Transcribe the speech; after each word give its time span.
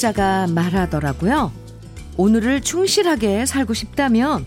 심리학자가 0.00 0.46
말하더라고요. 0.48 1.52
오늘을 2.16 2.62
충실하게 2.62 3.44
살고 3.46 3.74
싶다면 3.74 4.46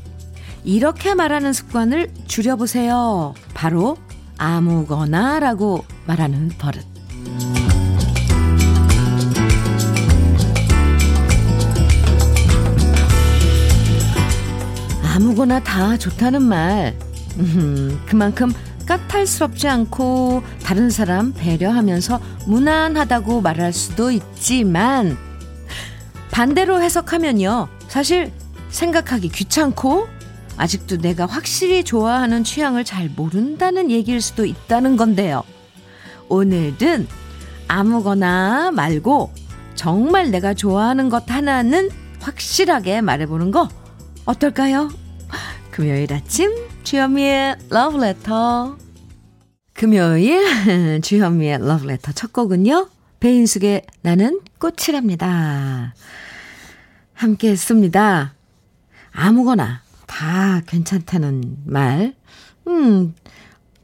이렇게 0.64 1.14
말하는 1.14 1.54
습관을 1.54 2.12
줄여보세요. 2.28 3.36
바로 3.54 3.98
아무거나 4.38 5.40
라고 5.40 5.86
말하는 6.06 6.50
버릇. 6.58 6.84
아무거나 15.16 15.60
다 15.62 15.98
좋다는 15.98 16.42
말. 16.42 16.98
음, 17.38 18.02
그만큼 18.08 18.52
까탈스럽지 18.88 19.68
않고 19.68 20.44
다른 20.64 20.90
사람 20.90 21.34
배려하면서 21.34 22.20
무난하다고 22.48 23.42
말할 23.42 23.72
수도 23.72 24.12
있지만 24.12 25.18
반대로 26.34 26.82
해석하면요. 26.82 27.68
사실 27.88 28.32
생각하기 28.70 29.30
귀찮고 29.30 30.08
아직도 30.58 30.98
내가 30.98 31.28
확실히 31.28 31.84
좋아하는 31.84 32.44
취향을 32.44 32.84
잘 32.84 33.08
모른다는 33.08 33.92
얘기일 33.92 34.20
수도 34.20 34.44
있다는 34.44 34.98
건데요. 34.98 35.44
오늘은 36.30 37.08
아무거나 37.68 38.72
말고 38.72 39.32
정말 39.76 40.32
내가 40.32 40.56
좋아하는 40.56 41.10
것 41.10 41.30
하나는 41.30 41.92
확실하게 42.20 43.02
말해보는 43.02 43.52
거 43.52 43.70
어떨까요? 44.26 44.90
금요일 45.70 46.12
아침 46.14 46.52
주현미의 46.84 47.58
러브레터 47.70 48.78
금요일 49.76 51.02
주현미의 51.02 51.60
러브레터 51.60 52.12
첫 52.14 52.34
곡은요. 52.34 52.90
배인숙의 53.20 53.84
나는 54.02 54.42
꽃이랍니다. 54.60 55.94
함께 57.14 57.50
했습니다. 57.52 58.34
아무거나 59.12 59.82
다 60.08 60.62
괜찮다는 60.68 61.58
말. 61.66 62.16
음, 62.68 63.14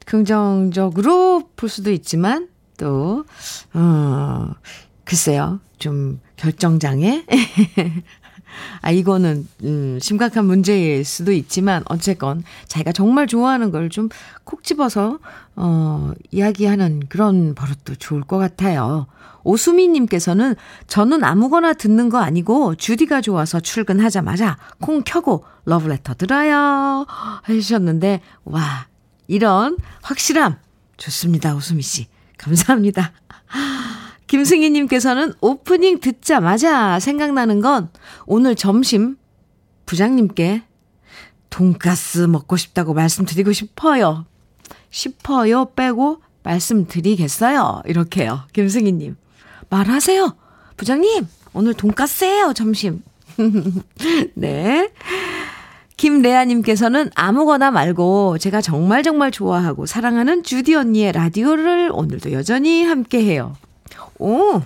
긍정적으로 0.05 1.49
볼 1.55 1.69
수도 1.69 1.91
있지만 1.91 2.49
또, 2.77 3.25
어, 3.73 4.51
글쎄요. 5.03 5.59
좀 5.77 6.19
결정장애? 6.37 7.25
아, 8.81 8.91
이거는, 8.91 9.47
음, 9.63 9.99
심각한 10.01 10.45
문제일 10.45 11.05
수도 11.05 11.31
있지만, 11.31 11.83
어쨌건, 11.87 12.43
자기가 12.67 12.91
정말 12.91 13.27
좋아하는 13.27 13.71
걸 13.71 13.89
좀 13.89 14.09
콕 14.43 14.63
집어서, 14.63 15.19
어, 15.55 16.11
이야기하는 16.31 17.03
그런 17.09 17.53
버릇도 17.55 17.95
좋을 17.95 18.21
것 18.21 18.37
같아요. 18.37 19.07
오수미님께서는, 19.49 20.55
저는 20.87 21.23
아무거나 21.23 21.73
듣는 21.73 22.09
거 22.09 22.19
아니고, 22.19 22.75
주디가 22.75 23.21
좋아서 23.21 23.59
출근하자마자 23.59 24.57
콩 24.79 25.03
켜고 25.03 25.45
러브레터 25.65 26.13
들어요. 26.15 27.05
해주셨는데, 27.47 28.21
와, 28.45 28.87
이런 29.27 29.77
확실함. 30.01 30.57
좋습니다, 30.97 31.55
오수미씨. 31.55 32.07
감사합니다. 32.37 33.13
김승희님께서는 34.27 35.33
오프닝 35.41 35.99
듣자마자 35.99 36.99
생각나는 36.99 37.61
건 37.61 37.89
오늘 38.25 38.55
점심 38.55 39.17
부장님께 39.87 40.63
돈가스 41.49 42.19
먹고 42.19 42.55
싶다고 42.55 42.93
말씀드리고 42.93 43.51
싶어요. 43.53 44.25
싶어요 44.91 45.71
빼고 45.75 46.21
말씀드리겠어요. 46.43 47.81
이렇게요. 47.85 48.43
김승희님. 48.53 49.15
말하세요. 49.69 50.35
부장님, 50.77 51.27
오늘 51.53 51.73
돈가스예요, 51.73 52.53
점심. 52.53 53.01
네. 54.35 54.91
김레아님께서는 55.97 57.09
아무거나 57.13 57.71
말고 57.71 58.37
제가 58.37 58.61
정말 58.61 59.03
정말 59.03 59.31
좋아하고 59.31 59.85
사랑하는 59.85 60.43
주디 60.43 60.75
언니의 60.75 61.11
라디오를 61.11 61.91
오늘도 61.93 62.31
여전히 62.31 62.85
함께 62.85 63.23
해요. 63.23 63.55
오, 64.17 64.61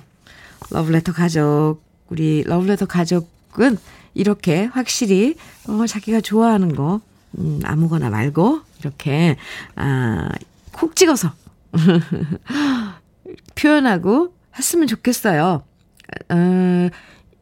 러브레터 0.69 1.11
가족. 1.13 1.79
우리 2.09 2.43
러브레터 2.43 2.85
가족은 2.85 3.77
이렇게 4.13 4.65
확실히, 4.65 5.35
어, 5.67 5.87
자기가 5.87 6.21
좋아하는 6.21 6.75
거, 6.75 7.01
음, 7.39 7.59
아무거나 7.63 8.11
말고, 8.11 8.61
이렇게, 8.79 9.37
아, 9.75 10.29
콕 10.71 10.95
찍어서 10.95 11.31
표현하고 13.55 14.33
했으면 14.57 14.87
좋겠어요. 14.87 15.63
어, 16.29 16.89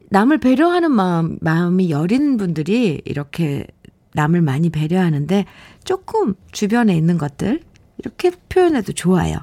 남을 0.10 0.40
배려하는 0.40 0.92
마음, 0.92 1.38
마음이 1.42 1.90
여린 1.90 2.38
분들이 2.38 3.02
이렇게 3.06 3.66
남을 4.14 4.42
많이 4.42 4.70
배려하는데 4.70 5.46
조금 5.84 6.36
주변에 6.52 6.96
있는 6.96 7.18
것들 7.18 7.62
이렇게 7.98 8.32
표현해도 8.50 8.94
좋아요. 8.94 9.38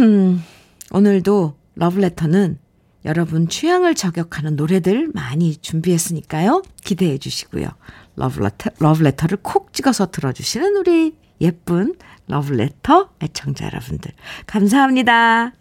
음, 0.00 0.42
오늘도 0.90 1.54
러브레터는 1.74 2.58
여러분 3.04 3.48
취향을 3.48 3.94
저격하는 3.94 4.56
노래들 4.56 5.10
많이 5.14 5.56
준비했으니까요. 5.56 6.62
기대해 6.84 7.18
주시고요. 7.18 7.68
러브레터, 8.16 8.70
러브레터를 8.78 9.38
콕 9.42 9.72
찍어서 9.72 10.10
들어주시는 10.10 10.76
우리 10.76 11.16
예쁜 11.40 11.94
러브레터 12.28 13.10
애청자 13.22 13.66
여러분들. 13.66 14.12
감사합니다. 14.46 15.52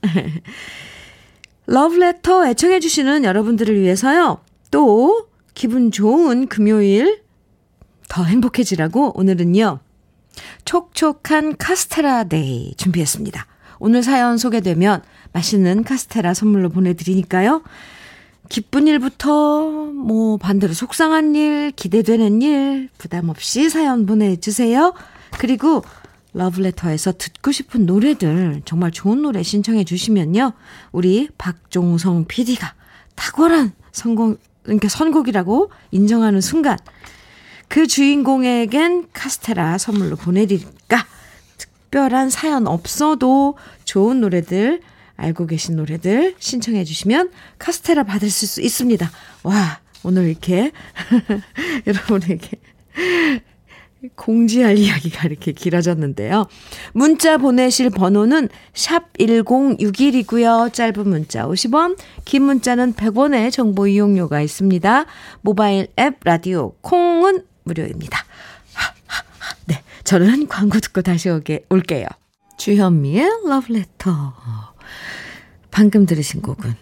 러브레터 1.66 2.47
애청해 2.47 2.80
주시는 2.80 3.24
여러분들을 3.24 3.80
위해서요. 3.80 4.40
또 4.72 5.28
기분 5.53 5.92
좋은 5.92 6.47
금요일 6.47 7.22
더 8.08 8.24
행복해지라고 8.24 9.18
오늘은요. 9.18 9.80
촉촉한 10.66 11.58
카스테라 11.58 12.25
day 12.25 12.73
준비했습니다. 12.78 13.46
오늘 13.80 14.03
사연 14.03 14.38
소개되면 14.38 15.02
맛있는 15.31 15.84
카스테라 15.84 16.34
선물로 16.34 16.70
보내드리니까요. 16.70 17.64
기쁜 18.50 18.88
일부터 18.88 19.62
뭐 19.91 20.38
반대로 20.38 20.74
속상한 20.74 21.36
일, 21.36 21.72
기대되는 21.72 22.41
일 22.41 22.90
부담 22.97 23.30
없이 23.30 23.70
사연 23.70 24.06
보내주세요. 24.06 24.94
그리고 25.38 25.84
러브레터에서 26.34 27.13
듣고 27.13 27.51
싶은 27.51 27.85
노래들 27.85 28.62
정말 28.66 28.91
좋은 28.91 29.22
노래 29.22 29.44
신청해 29.44 29.84
주시면요. 29.84 30.53
우리 30.91 31.29
박종성 31.38 32.25
PD가 32.28 32.75
탁월한 33.16 33.73
성공, 33.91 34.38
그러니까 34.63 34.88
선곡이라고 34.88 35.72
인정하는 35.91 36.41
순간 36.41 36.78
그 37.67 37.88
주인공에겐 37.88 39.09
카스테라 39.13 39.78
선물로 39.78 40.16
보내드릴까 40.16 41.06
특별한 41.57 42.29
사연 42.29 42.67
없어도 42.67 43.57
좋은 43.84 44.22
노래들, 44.22 44.81
알고 45.17 45.47
계신 45.47 45.75
노래들 45.75 46.35
신청해 46.40 46.84
주시면 46.84 47.31
카스테라 47.57 48.03
받을 48.03 48.29
수 48.29 48.61
있습니다. 48.61 49.09
와, 49.44 49.79
오늘 50.03 50.29
이렇게 50.29 50.72
여러분에게 51.85 52.59
공지할 54.15 54.77
이야기가 54.79 55.27
이렇게 55.27 55.51
길어졌는데요. 55.51 56.47
문자 56.93 57.37
보내실 57.37 57.90
번호는 57.90 58.49
샵 58.73 59.11
1061이고요. 59.13 60.73
짧은 60.73 61.07
문자 61.07 61.46
50원, 61.46 61.97
긴 62.25 62.43
문자는 62.43 62.93
100원의 62.93 63.51
정보 63.51 63.87
이용료가 63.87 64.41
있습니다. 64.41 65.05
모바일 65.41 65.87
앱 65.99 66.16
라디오 66.23 66.73
콩은 66.81 67.43
무료입니다. 67.63 68.25
네, 69.66 69.84
저는 70.03 70.47
광고 70.47 70.79
듣고 70.79 71.02
다시 71.02 71.29
오게, 71.29 71.66
올게요. 71.69 72.07
주현미의 72.57 73.29
러브레터. 73.47 74.34
방금 75.72 76.05
들으신 76.05 76.41
곡은 76.41 76.73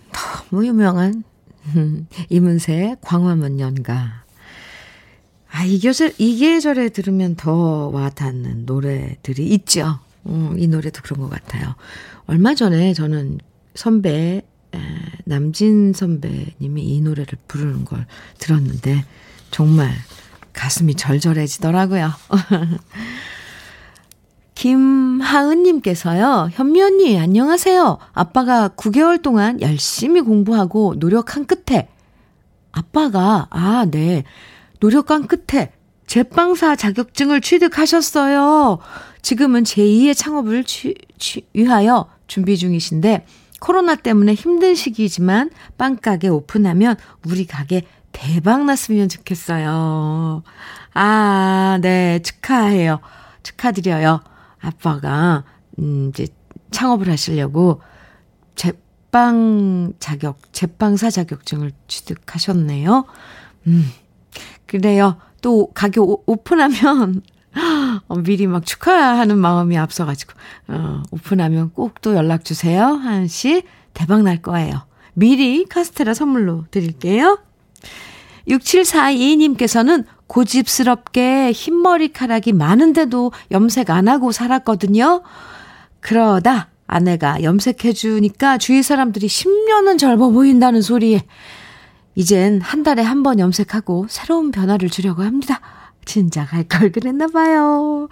너무 0.49 0.65
유명한 0.65 1.23
이문세의 2.29 2.97
광화문 3.01 3.59
연가. 3.59 4.26
아, 5.51 5.63
이 5.63 5.79
계절, 5.79 6.13
이 6.17 6.37
계절에 6.37 6.89
들으면 6.89 7.35
더 7.35 7.89
와닿는 7.89 8.65
노래들이 8.65 9.47
있죠. 9.47 9.99
음, 10.27 10.55
이 10.57 10.67
노래도 10.67 11.01
그런 11.01 11.21
것 11.21 11.29
같아요. 11.29 11.75
얼마 12.25 12.53
전에 12.53 12.93
저는 12.93 13.39
선배, 13.75 14.41
에, 14.73 14.79
남진 15.25 15.93
선배님이 15.93 16.83
이 16.83 17.01
노래를 17.01 17.37
부르는 17.47 17.85
걸 17.85 18.05
들었는데, 18.37 19.05
정말 19.51 19.91
가슴이 20.53 20.95
절절해지더라고요. 20.95 22.11
김하은님께서요, 24.55 26.49
현미 26.51 26.81
언니, 26.81 27.17
안녕하세요. 27.19 27.99
아빠가 28.13 28.69
9개월 28.69 29.21
동안 29.21 29.61
열심히 29.61 30.19
공부하고 30.21 30.95
노력한 30.97 31.45
끝에, 31.45 31.87
아빠가, 32.71 33.47
아, 33.51 33.85
네, 33.89 34.23
노력한 34.79 35.27
끝에 35.27 35.71
제빵사 36.07 36.75
자격증을 36.75 37.41
취득하셨어요. 37.41 38.79
지금은 39.21 39.63
제2의 39.63 40.15
창업을 40.15 40.63
취, 40.63 40.95
취, 41.17 41.45
위하여 41.53 42.09
준비 42.27 42.57
중이신데, 42.57 43.25
코로나 43.59 43.95
때문에 43.95 44.33
힘든 44.33 44.75
시기지만 44.75 45.49
빵가게 45.77 46.29
오픈하면 46.29 46.95
우리 47.25 47.45
가게 47.45 47.81
대박 48.11 48.65
났으면 48.65 49.09
좋겠어요. 49.09 50.43
아, 50.93 51.79
네, 51.81 52.19
축하해요. 52.19 52.99
축하드려요. 53.43 54.21
아빠가, 54.59 55.43
음, 55.79 56.09
이제 56.09 56.27
창업을 56.71 57.09
하시려고 57.09 57.81
제빵 58.55 59.93
자격, 59.99 60.39
제빵사 60.53 61.09
자격증을 61.09 61.71
취득하셨네요. 61.87 63.05
음, 63.67 63.91
그래요. 64.67 65.17
또 65.41 65.71
가게 65.73 65.99
오, 65.99 66.23
오픈하면 66.25 67.21
어, 68.07 68.15
미리 68.17 68.47
막 68.47 68.65
축하하는 68.65 69.37
마음이 69.37 69.77
앞서가지고, 69.77 70.33
어, 70.69 71.03
오픈하면 71.11 71.71
꼭 71.73 72.01
또 72.01 72.15
연락 72.15 72.45
주세요. 72.45 72.85
하은 72.85 73.27
씨, 73.27 73.63
대박 73.93 74.21
날 74.21 74.41
거예요. 74.41 74.85
미리 75.13 75.65
카스테라 75.65 76.13
선물로 76.13 76.65
드릴게요. 76.69 77.39
6742님께서는 78.47 80.05
고집스럽게 80.27 81.51
흰머리카락이 81.51 82.53
많은데도 82.53 83.31
염색 83.51 83.89
안 83.89 84.07
하고 84.07 84.31
살았거든요. 84.31 85.23
그러다 85.99 86.69
아내가 86.85 87.43
염색해주니까 87.43 88.57
주위 88.59 88.83
사람들이 88.83 89.27
10년은 89.27 89.97
젊어 89.97 90.29
보인다는 90.29 90.81
소리에 90.81 91.23
이젠 92.21 92.59
한 92.61 92.81
달에 92.81 93.03
한 93.03 93.21
번 93.21 93.37
염색하고 93.39 94.07
새로운 94.09 94.49
변화를 94.51 94.89
주려고 94.89 95.21
합니다. 95.21 95.61
진작 96.03 96.51
할 96.51 96.63
걸 96.67 96.91
그랬나 96.91 97.27
봐요. 97.27 98.07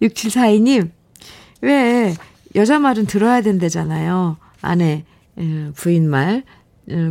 6742님, 0.00 0.90
왜 1.62 2.14
여자 2.54 2.78
말은 2.78 3.06
들어야 3.06 3.40
된대잖아요. 3.40 4.36
아내, 4.62 5.04
부인 5.74 6.08
말. 6.08 6.44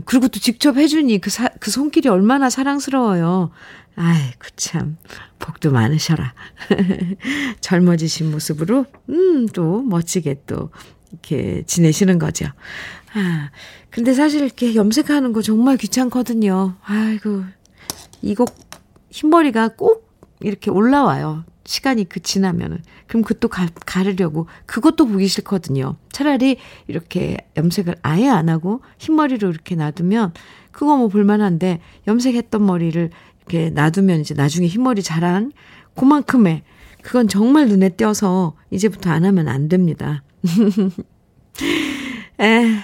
그리고 0.05 0.27
또 0.29 0.39
직접 0.39 0.77
해주니 0.77 1.19
그, 1.19 1.29
사, 1.29 1.49
그 1.59 1.71
손길이 1.71 2.07
얼마나 2.07 2.49
사랑스러워요. 2.49 3.51
아이고, 3.95 4.39
참. 4.55 4.97
복도 5.39 5.71
많으셔라. 5.71 6.33
젊어지신 7.61 8.31
모습으로, 8.31 8.85
음, 9.09 9.47
또 9.47 9.81
멋지게 9.81 10.43
또 10.47 10.69
이렇게 11.11 11.63
지내시는 11.65 12.17
거죠. 12.19 12.45
아, 13.13 13.49
근데 13.89 14.13
사실 14.13 14.43
이렇게 14.43 14.75
염색하는 14.75 15.33
거 15.33 15.41
정말 15.41 15.77
귀찮거든요. 15.77 16.75
아이고, 16.83 17.43
이거 18.21 18.45
흰머리가 19.09 19.69
꼭 19.69 20.09
이렇게 20.41 20.69
올라와요. 20.71 21.43
시간이 21.65 22.09
그 22.09 22.19
지나면은. 22.19 22.81
그럼 23.07 23.23
그것도 23.23 23.47
가, 23.47 23.67
가르려고. 23.85 24.47
그것도 24.65 25.05
보기 25.05 25.27
싫거든요. 25.27 25.97
차라리 26.11 26.57
이렇게 26.87 27.37
염색을 27.57 27.97
아예 28.01 28.27
안 28.27 28.49
하고 28.49 28.81
흰머리로 28.97 29.49
이렇게 29.49 29.75
놔두면 29.75 30.33
그거 30.71 30.97
뭐 30.97 31.09
볼만한데 31.09 31.79
염색했던 32.07 32.65
머리를 32.65 33.11
이렇게 33.37 33.69
놔두면 33.69 34.21
이제 34.21 34.33
나중에 34.33 34.67
흰머리 34.67 35.03
자란 35.03 35.51
그만큼의 35.95 36.63
그건 37.01 37.27
정말 37.27 37.67
눈에 37.67 37.89
띄어서 37.89 38.55
이제부터 38.71 39.11
안 39.11 39.25
하면 39.25 39.47
안 39.47 39.69
됩니다. 39.69 40.23
에, 42.39 42.79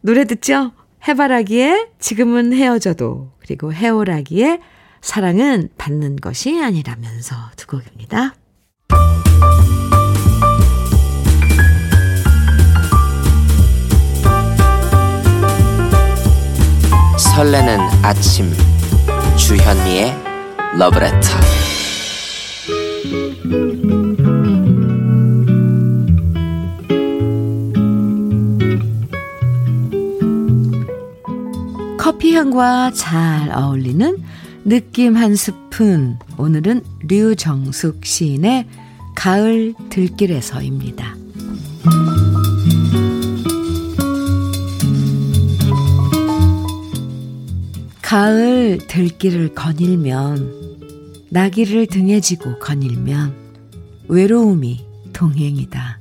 노래 0.00 0.24
듣죠? 0.24 0.72
해바라기에 1.06 1.88
지금은 1.98 2.52
헤어져도 2.52 3.32
그리고 3.40 3.72
해오라기에 3.72 4.60
사랑은 5.00 5.68
받는 5.76 6.16
것이 6.16 6.62
아니라면서 6.62 7.34
두 7.56 7.66
곡입니다. 7.66 8.34
설레는 17.34 17.78
아침 18.02 18.52
주현미의 19.36 20.14
러브레터 20.78 21.28
커피 32.02 32.34
향과 32.34 32.90
잘 32.94 33.52
어울리는 33.56 34.20
느낌 34.64 35.16
한 35.16 35.36
스푼. 35.36 36.18
오늘은 36.36 36.82
류정숙 37.06 38.04
시인의 38.04 38.66
가을 39.14 39.72
들길에서입니다. 39.88 41.14
가을 48.02 48.78
들길을 48.88 49.54
거닐면, 49.54 50.80
나귀를 51.30 51.86
등에 51.86 52.18
지고 52.18 52.58
거닐면, 52.58 53.32
외로움이 54.08 54.84
동행이다. 55.12 56.00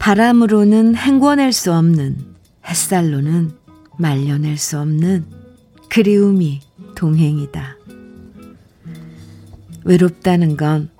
바람으로는 0.00 0.96
행궈낼 0.96 1.52
수 1.52 1.72
없는, 1.72 2.16
햇살로는 2.66 3.63
말려낼 3.98 4.56
수 4.56 4.78
없는 4.78 5.26
그리움이 5.88 6.60
동행이다. 6.94 7.76
외롭다는 9.84 10.56
건 10.56 10.90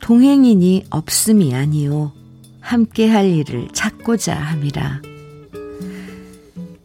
동행인이 0.00 0.86
없음이 0.90 1.54
아니오. 1.54 2.12
함께 2.60 3.08
할 3.08 3.26
일을 3.26 3.68
찾고자 3.72 4.34
함이라. 4.34 5.02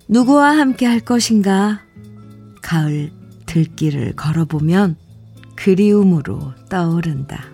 누구와 0.08 0.58
함께 0.58 0.86
할 0.86 1.00
것인가? 1.00 1.82
가을 2.62 3.12
들길을 3.46 4.16
걸어보면 4.16 4.96
그리움으로 5.56 6.54
떠오른다. 6.70 7.46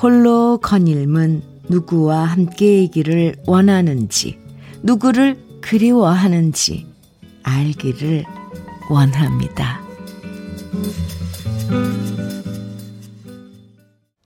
홀로 0.00 0.58
거닐면 0.62 1.42
누구와 1.68 2.24
함께이기를 2.24 3.36
원하는지, 3.46 4.38
누구를 4.82 5.38
그리워하는지 5.60 6.86
알기를 7.42 8.24
원합니다. 8.90 9.80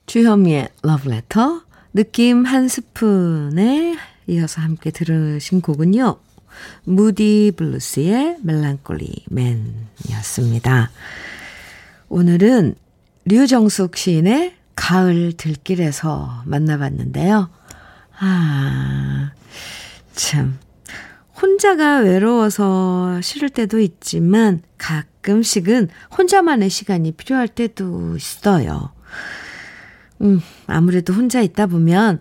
주현미의 0.07 0.69
러브레터 0.83 1.63
느낌 1.95 2.45
한 2.45 2.69
스푼에 2.69 3.97
이어서 4.27 4.61
함께 4.61 4.91
들으신 4.91 5.61
곡은요. 5.61 6.19
무디 6.85 7.53
블루스의 7.57 8.39
Melancholy 8.43 9.25
Man이었습니다. 9.31 10.91
오늘은 12.09 12.75
류정숙 13.25 13.97
시인의 13.97 14.55
가을 14.77 15.33
들길에서 15.37 16.43
만나봤는데요. 16.45 17.49
아, 18.19 19.33
참. 20.15 20.59
혼자가 21.41 21.99
외로워서 21.99 23.21
싫을 23.21 23.49
때도 23.49 23.81
있지만 23.81 24.63
가끔씩은 24.79 25.89
혼자만의 26.17 26.71
시간이 26.71 27.13
필요할 27.13 27.49
때도 27.49 28.17
있어요. 28.17 28.93
음, 30.21 30.41
아무래도 30.67 31.13
혼자 31.13 31.41
있다 31.41 31.67
보면 31.67 32.21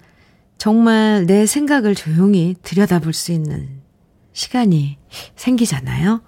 정말 0.58 1.26
내 1.28 1.46
생각을 1.46 1.94
조용히 1.96 2.56
들여다볼 2.64 3.14
수 3.14 3.32
있는 3.32 3.82
시간이 4.34 4.98
생기잖아요. 5.36 6.22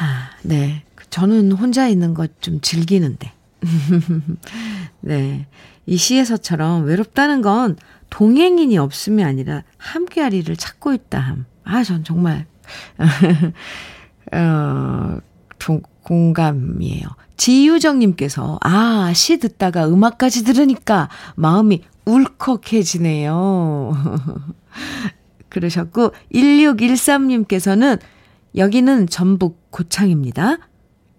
아, 0.00 0.30
네. 0.42 0.84
저는 1.10 1.52
혼자 1.52 1.88
있는 1.88 2.14
것 2.14 2.40
좀 2.40 2.60
즐기는데. 2.60 3.32
네. 5.00 5.46
이 5.86 5.96
시에서처럼 5.96 6.84
외롭다는 6.84 7.42
건 7.42 7.76
동행인이 8.10 8.76
없음이 8.78 9.24
아니라 9.24 9.62
일을 10.32 10.56
찾고 10.56 10.92
있다 10.92 11.18
함. 11.18 11.46
아, 11.64 11.82
전 11.82 12.02
정말, 12.04 12.46
어, 14.32 15.18
동, 15.58 15.82
공감이에요. 16.02 17.06
지유정님께서, 17.36 18.58
아, 18.62 19.12
시 19.14 19.38
듣다가 19.38 19.88
음악까지 19.88 20.44
들으니까 20.44 21.08
마음이 21.36 21.82
울컥해지네요. 22.06 23.92
그러셨고, 25.50 26.12
1613님께서는 26.32 28.00
여기는 28.56 29.06
전북 29.08 29.70
고창입니다. 29.70 30.56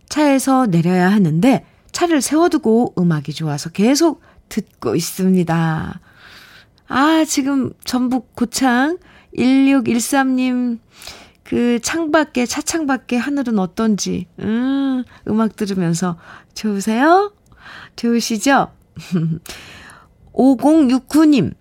차에서 0.09 0.65
내려야 0.65 1.11
하는데 1.11 1.63
차를 1.99 2.21
세워두고 2.21 2.93
음악이 2.97 3.33
좋아서 3.33 3.69
계속 3.69 4.21
듣고 4.47 4.95
있습니다. 4.95 5.99
아, 6.87 7.25
지금 7.27 7.73
전북 7.83 8.33
고창 8.35 8.97
1613님, 9.37 10.79
그 11.43 11.79
창밖에, 11.81 12.45
차창밖에 12.45 13.17
하늘은 13.17 13.59
어떤지, 13.59 14.27
음, 14.39 15.03
음악 15.27 15.57
들으면서 15.57 16.17
좋으세요? 16.53 17.33
좋으시죠? 17.97 18.71
5069님, 20.33 21.53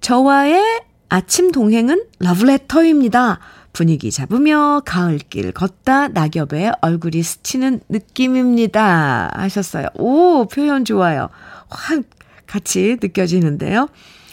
저와의 0.00 0.82
아침 1.08 1.52
동행은 1.52 2.06
러브레터입니다. 2.18 3.38
분위기 3.72 4.10
잡으며 4.10 4.82
가을길 4.84 5.52
걷다 5.52 6.08
낙엽에 6.08 6.72
얼굴이 6.80 7.22
스치는 7.22 7.80
느낌입니다. 7.88 9.30
하셨어요. 9.34 9.86
오, 9.94 10.46
표현 10.46 10.84
좋아요. 10.84 11.28
확 11.68 12.02
같이 12.46 12.96
느껴지는데요. 13.00 13.88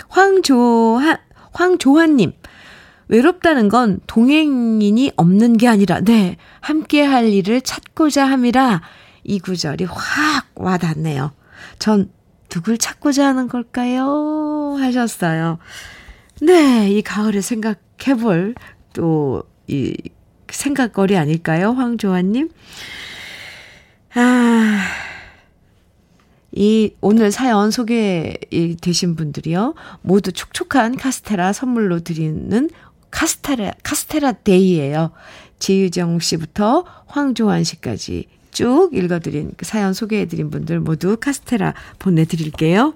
황조한, 0.10 1.18
황조한님. 1.54 2.34
외롭다는 3.10 3.70
건 3.70 4.00
동행인이 4.08 5.12
없는 5.16 5.58
게 5.58 5.68
아니라, 5.68 6.02
네, 6.02 6.36
함께 6.60 7.04
할 7.04 7.30
일을 7.30 7.62
찾고자 7.62 8.26
함이라 8.26 8.82
이 9.24 9.40
구절이 9.40 9.86
확 9.86 10.48
와닿네요. 10.56 11.32
전 11.80 12.12
누굴 12.50 12.78
찾고자 12.78 13.28
하는 13.28 13.48
걸까요? 13.48 14.76
하셨어요. 14.80 15.60
네, 16.42 16.90
이 16.92 17.02
가을을 17.02 17.42
생각해 17.42 18.16
볼 18.20 18.56
또 18.98 19.44
이 19.68 19.96
생각거리 20.50 21.18
아닐까요? 21.18 21.72
황조아님? 21.72 22.50
아, 24.16 24.80
이 26.54 26.94
오늘 27.02 27.32
사연 27.32 27.70
소개되신 27.70 29.16
분들이요. 29.16 29.76
모두 30.02 30.32
촉촉한 30.32 30.96
카스테라 30.96 31.54
선물로 31.54 32.00
드리는 32.00 32.70
카스테라, 33.12 33.74
카스테라 33.84 34.32
데이예요. 34.32 35.12
지유정 35.60 36.20
씨부터 36.20 36.86
황조한 37.08 37.64
씨까지 37.64 38.28
쭉 38.52 38.90
읽어드린 38.94 39.52
그 39.58 39.66
사연 39.66 39.94
소개해드린 39.94 40.50
분들 40.50 40.80
모두 40.80 41.18
카스테라 41.18 41.74
보내드릴게요. 42.00 42.96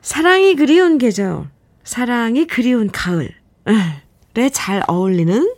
사랑이 0.00 0.56
그리운 0.56 0.96
계절, 0.98 1.48
사랑이 1.84 2.46
그리운 2.46 2.90
가을에 2.90 3.39
잘 4.52 4.82
어울리는 4.88 5.54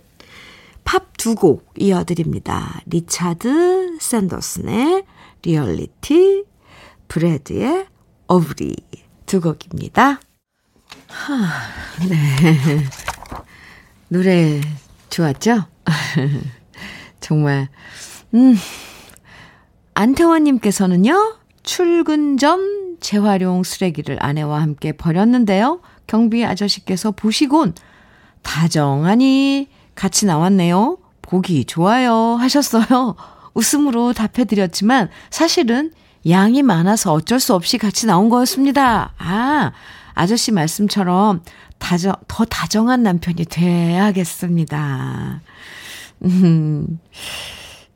팝 0.85 1.13
두 1.17 1.35
곡 1.37 1.73
이어드립니다. 1.77 2.81
리차드 2.87 3.99
샌더슨의 4.01 5.05
리얼리티, 5.43 6.45
브레드의 7.07 7.87
Aubrey 8.27 8.75
두 9.27 9.41
곡입니다. 9.41 10.21
하, 11.07 11.35
네. 12.09 12.85
노래 14.09 14.61
좋았죠? 15.11 15.65
정말, 17.21 17.69
음. 18.35 18.57
안태원님께서는요, 19.95 21.37
출근 21.63 22.37
전 22.37 22.97
재활용 23.01 23.63
쓰레기를 23.63 24.19
아내와 24.21 24.61
함께 24.61 24.93
버렸는데요. 24.93 25.81
경비 26.07 26.45
아저씨께서 26.45 27.13
보시곤 27.13 27.75
다정하니 28.43 29.69
같이 29.95 30.27
나왔네요. 30.27 30.99
보기 31.23 31.65
좋아요 31.65 32.37
하셨어요. 32.37 33.17
웃음으로 33.55 34.13
답해드렸지만 34.13 35.09
사실은 35.31 35.93
양이 36.29 36.63
많아서 36.63 37.13
어쩔 37.13 37.41
수 37.41 37.55
없이 37.55 37.79
같이 37.79 38.07
나온 38.07 38.29
거였습니다. 38.29 39.13
아, 39.19 39.73
아저씨 40.15 40.53
말씀처럼 40.53 41.43
다정, 41.79 42.15
더 42.29 42.45
다정한 42.45 43.03
남편이 43.03 43.45
돼야겠습니다. 43.47 45.41
음, 46.25 47.01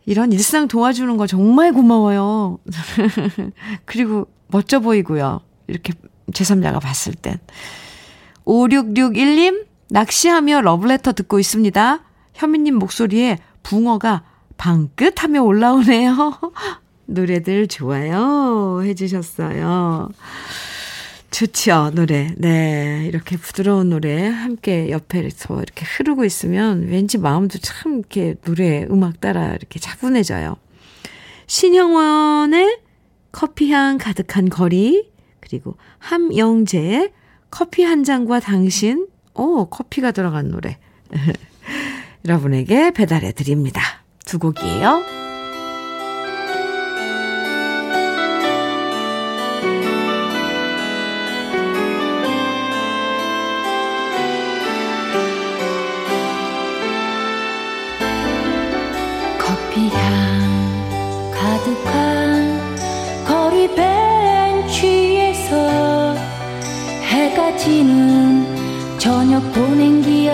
이런 0.06 0.32
일상 0.32 0.66
도와주는 0.66 1.16
거 1.16 1.26
정말 1.26 1.72
고마워요. 1.72 2.58
그리고 3.84 4.26
멋져 4.48 4.80
보이고요. 4.80 5.40
이렇게 5.68 5.92
제3자가 6.32 6.80
봤을 6.80 7.14
땐. 7.14 7.38
5661님, 8.44 9.65
낚시하며 9.88 10.62
러브레터 10.62 11.12
듣고 11.12 11.38
있습니다. 11.38 12.00
현미님 12.34 12.76
목소리에 12.76 13.38
붕어가 13.62 14.22
방긋 14.56 15.22
하며 15.22 15.42
올라오네요. 15.42 16.40
노래들 17.06 17.68
좋아요. 17.68 18.82
해주셨어요. 18.82 20.10
좋죠, 21.30 21.90
노래. 21.94 22.32
네. 22.36 23.04
이렇게 23.06 23.36
부드러운 23.36 23.90
노래 23.90 24.28
함께 24.28 24.90
옆에서 24.90 25.62
이렇게 25.62 25.84
흐르고 25.84 26.24
있으면 26.24 26.86
왠지 26.88 27.18
마음도 27.18 27.58
참 27.58 27.98
이렇게 27.98 28.34
노래, 28.44 28.84
음악 28.90 29.20
따라 29.20 29.50
이렇게 29.50 29.78
차분해져요. 29.78 30.56
신형원의 31.46 32.80
커피향 33.32 33.98
가득한 33.98 34.48
거리, 34.48 35.10
그리고 35.40 35.76
함영재의 35.98 37.12
커피 37.50 37.82
한 37.82 38.02
잔과 38.02 38.40
당신, 38.40 39.06
오, 39.36 39.66
커피가 39.66 40.12
들어간 40.12 40.48
노래. 40.50 40.78
여러분에게 42.26 42.90
배달해 42.90 43.32
드립니다. 43.32 43.80
두 44.24 44.38
곡이에요. 44.38 45.25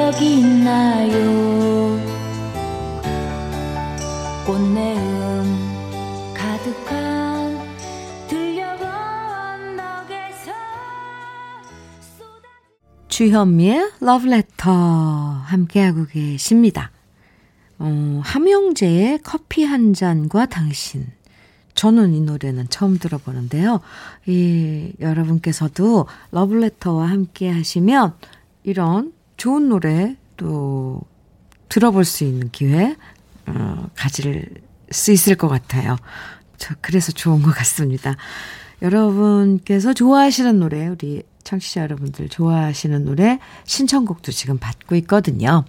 기억이 0.02 0.40
있나요 0.40 2.00
꽃내음 4.44 6.34
가득한 6.34 7.56
들려본 8.26 9.76
덕에서 9.76 10.52
주현미의 13.06 13.92
러브레터 14.00 14.72
함께하고 14.72 16.06
계십니다. 16.06 16.90
어, 17.78 18.20
함영재의 18.24 19.20
커피 19.22 19.62
한 19.62 19.94
잔과 19.94 20.46
당신 20.46 21.06
저는 21.76 22.12
이 22.12 22.20
노래는 22.22 22.68
처음 22.70 22.98
들어보는데요. 22.98 23.78
이, 24.26 24.94
여러분께서도 24.98 26.06
러블레터와 26.32 27.08
함께 27.08 27.48
하시면 27.50 28.14
이런 28.64 29.12
좋은 29.42 29.68
노래 29.68 30.14
또 30.36 31.00
들어볼 31.68 32.04
수 32.04 32.22
있는 32.22 32.50
기회, 32.52 32.94
어, 33.48 33.88
가질 33.96 34.62
수 34.88 35.10
있을 35.10 35.34
것 35.34 35.48
같아요. 35.48 35.96
저, 36.58 36.76
그래서 36.80 37.10
좋은 37.10 37.42
것 37.42 37.50
같습니다. 37.50 38.14
여러분께서 38.82 39.94
좋아하시는 39.94 40.60
노래, 40.60 40.86
우리 40.86 41.24
청취자 41.42 41.80
여러분들 41.80 42.28
좋아하시는 42.28 43.04
노래 43.04 43.40
신청곡도 43.64 44.30
지금 44.30 44.58
받고 44.58 44.94
있거든요. 44.94 45.64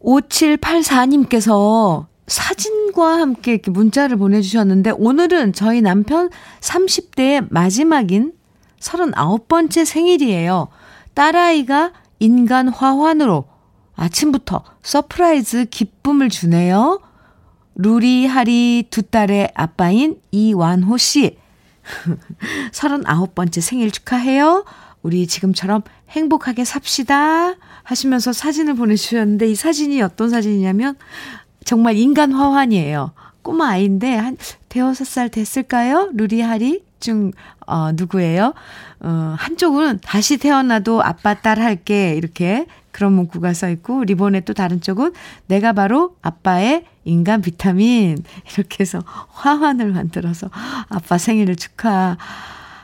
5784님께서 0.00 2.06
사진과 2.28 3.18
함께 3.18 3.54
이렇게 3.54 3.72
문자를 3.72 4.18
보내주셨는데 4.18 4.90
오늘은 4.90 5.52
저희 5.52 5.82
남편 5.82 6.30
30대의 6.60 7.48
마지막인 7.50 8.34
39번째 8.78 9.84
생일이에요. 9.84 10.68
딸아이가 11.14 12.05
인간 12.18 12.68
화환으로 12.68 13.44
아침부터 13.94 14.62
surprise 14.82 15.66
기쁨을 15.66 16.28
주네요. 16.28 17.00
루리, 17.74 18.26
하리 18.26 18.86
두 18.90 19.02
딸의 19.02 19.52
아빠인 19.54 20.20
이완호 20.30 20.96
씨. 20.96 21.38
39번째 22.72 23.60
생일 23.60 23.90
축하해요. 23.90 24.64
우리 25.02 25.26
지금처럼 25.26 25.82
행복하게 26.10 26.64
삽시다. 26.64 27.54
하시면서 27.82 28.32
사진을 28.32 28.74
보내주셨는데 28.74 29.48
이 29.48 29.54
사진이 29.54 30.02
어떤 30.02 30.30
사진이냐면 30.30 30.96
정말 31.64 31.96
인간 31.96 32.32
화환이에요. 32.32 33.12
꼬마 33.42 33.68
아이인데 33.70 34.16
한 34.16 34.36
대여섯 34.68 35.06
살 35.06 35.28
됐을까요? 35.28 36.10
루리 36.14 36.40
하리 36.40 36.82
중 37.00 37.32
어, 37.66 37.92
누구예요? 37.92 38.54
어, 39.00 39.34
한쪽은 39.38 40.00
다시 40.02 40.38
태어나도 40.38 41.02
아빠 41.02 41.34
딸 41.34 41.60
할게 41.60 42.14
이렇게 42.14 42.66
그런 42.90 43.12
문구가 43.12 43.52
써 43.52 43.68
있고 43.68 44.04
리본의 44.04 44.46
또 44.46 44.54
다른 44.54 44.80
쪽은 44.80 45.12
내가 45.46 45.72
바로 45.72 46.16
아빠의 46.22 46.84
인간 47.04 47.42
비타민 47.42 48.16
이렇게 48.54 48.78
해서 48.80 49.02
화환을 49.06 49.92
만들어서 49.92 50.48
아빠 50.88 51.18
생일을 51.18 51.56
축하 51.56 52.16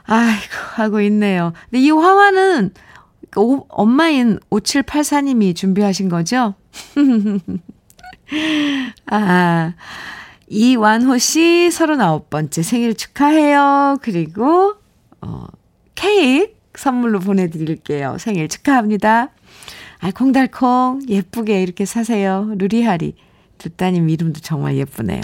아이고 0.04 0.54
하고 0.75 1.00
있네요. 1.00 1.52
근데 1.71 1.81
이 1.81 1.90
화환은 1.90 2.73
오, 3.37 3.64
엄마인 3.69 4.38
5784님이 4.50 5.57
준비하신 5.57 6.11
거죠? 6.11 6.54
아, 9.11 9.73
이완호 10.54 11.16
씨 11.16 11.71
39번째 11.73 12.62
생일 12.62 12.94
축하해요. 12.94 13.97
그리고, 14.02 14.75
어, 15.23 15.47
케이크 15.94 16.52
선물로 16.75 17.21
보내드릴게요. 17.21 18.18
생일 18.18 18.49
축하합니다. 18.49 19.30
알콩달콩 19.97 21.00
예쁘게 21.09 21.62
이렇게 21.62 21.87
사세요. 21.87 22.52
루리하리. 22.59 23.14
두 23.56 23.71
따님 23.71 24.11
이름도 24.11 24.40
정말 24.40 24.76
예쁘네요. 24.76 25.23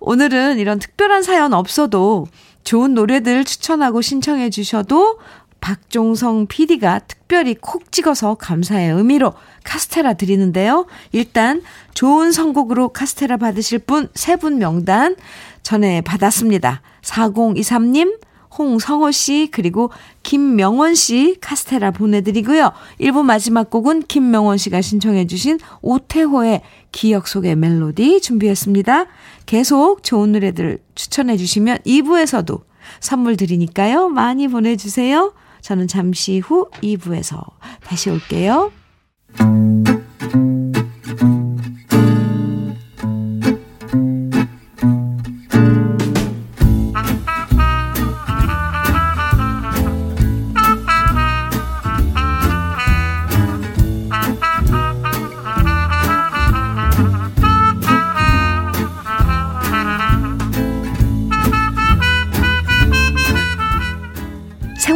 오늘은 0.00 0.58
이런 0.58 0.78
특별한 0.78 1.22
사연 1.22 1.52
없어도 1.52 2.26
좋은 2.62 2.94
노래들 2.94 3.44
추천하고 3.44 4.00
신청해 4.00 4.50
주셔도 4.50 5.18
박종성 5.64 6.46
PD가 6.46 6.98
특별히 6.98 7.56
콕 7.58 7.90
찍어서 7.90 8.34
감사의 8.34 8.92
의미로 8.92 9.32
카스테라 9.64 10.12
드리는데요. 10.12 10.84
일단 11.10 11.62
좋은 11.94 12.32
선곡으로 12.32 12.90
카스테라 12.90 13.38
받으실 13.38 13.78
분세분 13.78 14.58
명단 14.58 15.16
전에 15.62 16.02
받았습니다. 16.02 16.82
4023님, 17.00 18.18
홍성호 18.58 19.10
씨, 19.10 19.48
그리고 19.50 19.90
김명원 20.22 20.94
씨 20.94 21.38
카스테라 21.40 21.92
보내드리고요. 21.92 22.72
1부 23.00 23.22
마지막 23.22 23.70
곡은 23.70 24.02
김명원 24.02 24.58
씨가 24.58 24.82
신청해주신 24.82 25.60
오태호의 25.80 26.60
기억 26.92 27.26
속의 27.26 27.56
멜로디 27.56 28.20
준비했습니다. 28.20 29.06
계속 29.46 30.02
좋은 30.02 30.32
노래들 30.32 30.80
추천해주시면 30.94 31.78
2부에서도 31.86 32.60
선물 33.00 33.38
드리니까요. 33.38 34.10
많이 34.10 34.46
보내주세요. 34.46 35.32
저는 35.64 35.88
잠시 35.88 36.40
후 36.40 36.68
2부에서 36.82 37.42
다시 37.82 38.10
올게요. 38.10 38.70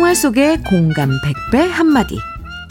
생활 0.08 0.14
속의 0.14 0.62
공감 0.62 1.10
100배 1.20 1.68
한마디. 1.68 2.18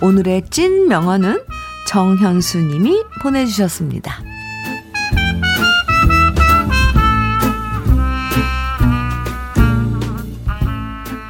오늘의 0.01 0.45
찐 0.49 0.87
명언은 0.87 1.43
정현수 1.87 2.57
님이 2.57 3.03
보내주셨습니다. 3.21 4.23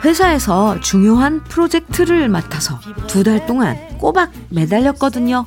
회사에서 0.06 0.80
중요한 0.80 1.44
프로젝트를 1.44 2.30
맡아서 2.30 2.80
두 3.08 3.24
달 3.24 3.46
동안 3.46 3.76
꼬박 3.98 4.32
매달렸거든요. 4.50 5.46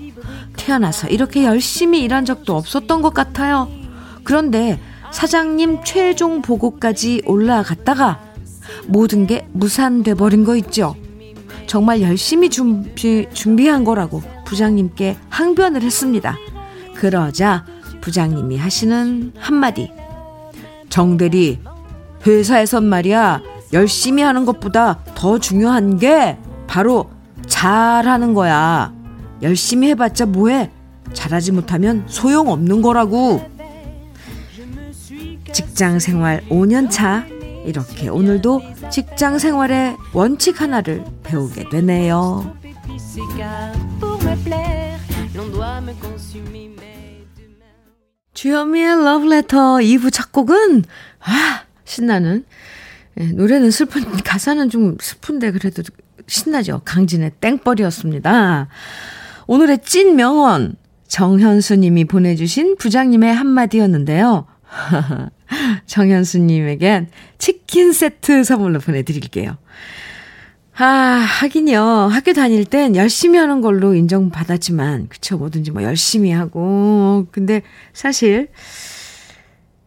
태어나서 0.58 1.08
이렇게 1.08 1.44
열심히 1.44 2.02
일한 2.02 2.26
적도 2.26 2.54
없었던 2.56 3.00
것 3.00 3.14
같아요. 3.14 3.70
그런데 4.24 4.78
사장님 5.10 5.84
최종 5.84 6.42
보고까지 6.42 7.22
올라갔다가 7.24 8.29
모든 8.86 9.26
게 9.26 9.46
무산돼 9.52 10.14
버린 10.14 10.44
거 10.44 10.56
있죠. 10.56 10.94
정말 11.66 12.02
열심히 12.02 12.50
준비, 12.50 13.26
준비한 13.32 13.84
거라고 13.84 14.22
부장님께 14.44 15.16
항변을 15.28 15.82
했습니다. 15.82 16.36
그러자 16.96 17.64
부장님이 18.00 18.56
하시는 18.56 19.32
한마디. 19.38 19.90
정대리, 20.88 21.60
회사에선 22.26 22.84
말이야, 22.84 23.42
열심히 23.72 24.22
하는 24.22 24.44
것보다 24.44 24.98
더 25.14 25.38
중요한 25.38 25.98
게 25.98 26.36
바로 26.66 27.10
잘하는 27.46 28.34
거야. 28.34 28.92
열심히 29.42 29.88
해봤자 29.90 30.26
뭐해? 30.26 30.70
잘하지 31.12 31.52
못하면 31.52 32.04
소용없는 32.06 32.82
거라고. 32.82 33.48
직장 35.52 35.98
생활 35.98 36.42
5년 36.48 36.90
차. 36.90 37.24
이렇게 37.64 38.08
오늘도 38.08 38.62
직장 38.90 39.38
생활의 39.38 39.96
원칙 40.12 40.60
하나를 40.60 41.04
배우게 41.22 41.68
되네요. 41.70 42.56
주현미의 48.32 49.04
러브레터 49.04 49.56
2부 49.78 50.12
첫 50.12 50.32
곡은 50.32 50.84
아 51.20 51.62
신나는 51.84 52.44
네, 53.14 53.32
노래는 53.32 53.70
슬픈 53.70 54.02
가사는 54.22 54.70
좀 54.70 54.96
슬픈데 55.00 55.50
그래도 55.52 55.82
신나죠. 56.26 56.82
강진의 56.84 57.32
땡벌이었습니다. 57.40 58.68
오늘의 59.46 59.78
찐 59.82 60.16
명언 60.16 60.76
정현수 61.08 61.76
님이 61.76 62.04
보내주신 62.04 62.76
부장님의 62.76 63.34
한마디였는데요. 63.34 64.46
정현수님에겐 65.86 67.08
치킨 67.38 67.92
세트 67.92 68.44
선물로 68.44 68.80
보내드릴게요. 68.80 69.56
아, 70.76 70.84
하긴요. 70.84 71.82
학교 72.10 72.32
다닐 72.32 72.64
땐 72.64 72.96
열심히 72.96 73.38
하는 73.38 73.60
걸로 73.60 73.94
인정받았지만, 73.94 75.08
그쵸. 75.08 75.36
뭐든지 75.36 75.72
뭐 75.72 75.82
열심히 75.82 76.30
하고. 76.30 77.26
근데 77.32 77.60
사실, 77.92 78.48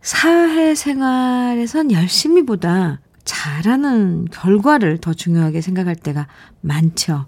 사회생활에선 0.02 1.91
열심히보다 1.91 2.99
잘하는 3.23 4.26
결과를 4.32 4.99
더 4.99 5.13
중요하게 5.13 5.62
생각할 5.62 5.95
때가 5.95 6.28
많죠. 6.62 7.26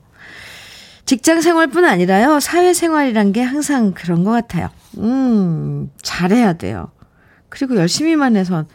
직장 1.06 1.42
생활뿐 1.42 1.86
아니라요. 1.86 2.40
사회생활이란 2.40 3.32
게 3.32 3.42
항상 3.42 3.94
그런 3.94 4.24
것 4.24 4.32
같아요. 4.32 4.70
음, 4.98 5.90
잘해야 6.02 6.54
돼요. 6.54 6.92
그리고 7.56 7.78
열심히만 7.78 8.36
해서 8.36 8.66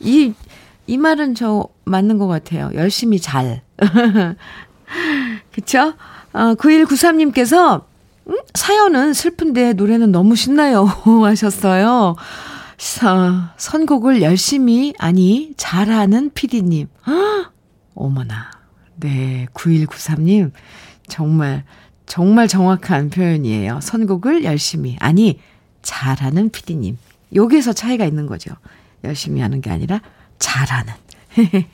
이, 0.00 0.34
이 0.86 0.98
말은 0.98 1.34
저 1.34 1.66
맞는 1.84 2.18
것 2.18 2.26
같아요. 2.26 2.70
열심히 2.74 3.18
잘. 3.18 3.62
그쵸? 5.50 5.94
어, 6.34 6.54
9193님께서, 6.54 7.84
음, 8.28 8.36
사연은 8.54 9.14
슬픈데 9.14 9.72
노래는 9.72 10.12
너무 10.12 10.36
신나요. 10.36 10.84
하셨어요. 11.24 12.16
서, 12.76 13.32
선곡을 13.56 14.20
열심히, 14.20 14.92
아니, 14.98 15.54
잘하는 15.56 16.30
피디님. 16.34 16.86
어머나. 17.94 18.50
네, 18.96 19.46
9193님. 19.54 20.52
정말, 21.08 21.64
정말 22.04 22.46
정확한 22.46 23.08
표현이에요. 23.08 23.80
선곡을 23.80 24.44
열심히, 24.44 24.96
아니, 25.00 25.40
잘하는 25.80 26.50
피디님. 26.50 26.98
여기에서 27.34 27.72
차이가 27.72 28.04
있는 28.04 28.26
거죠. 28.26 28.54
열심히 29.04 29.40
하는 29.40 29.60
게 29.60 29.70
아니라 29.70 30.00
잘하는. 30.38 30.92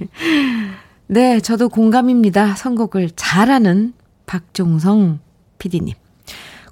네, 1.06 1.40
저도 1.40 1.68
공감입니다. 1.68 2.54
선곡을 2.54 3.10
잘하는 3.16 3.92
박종성 4.26 5.20
PD님. 5.58 5.94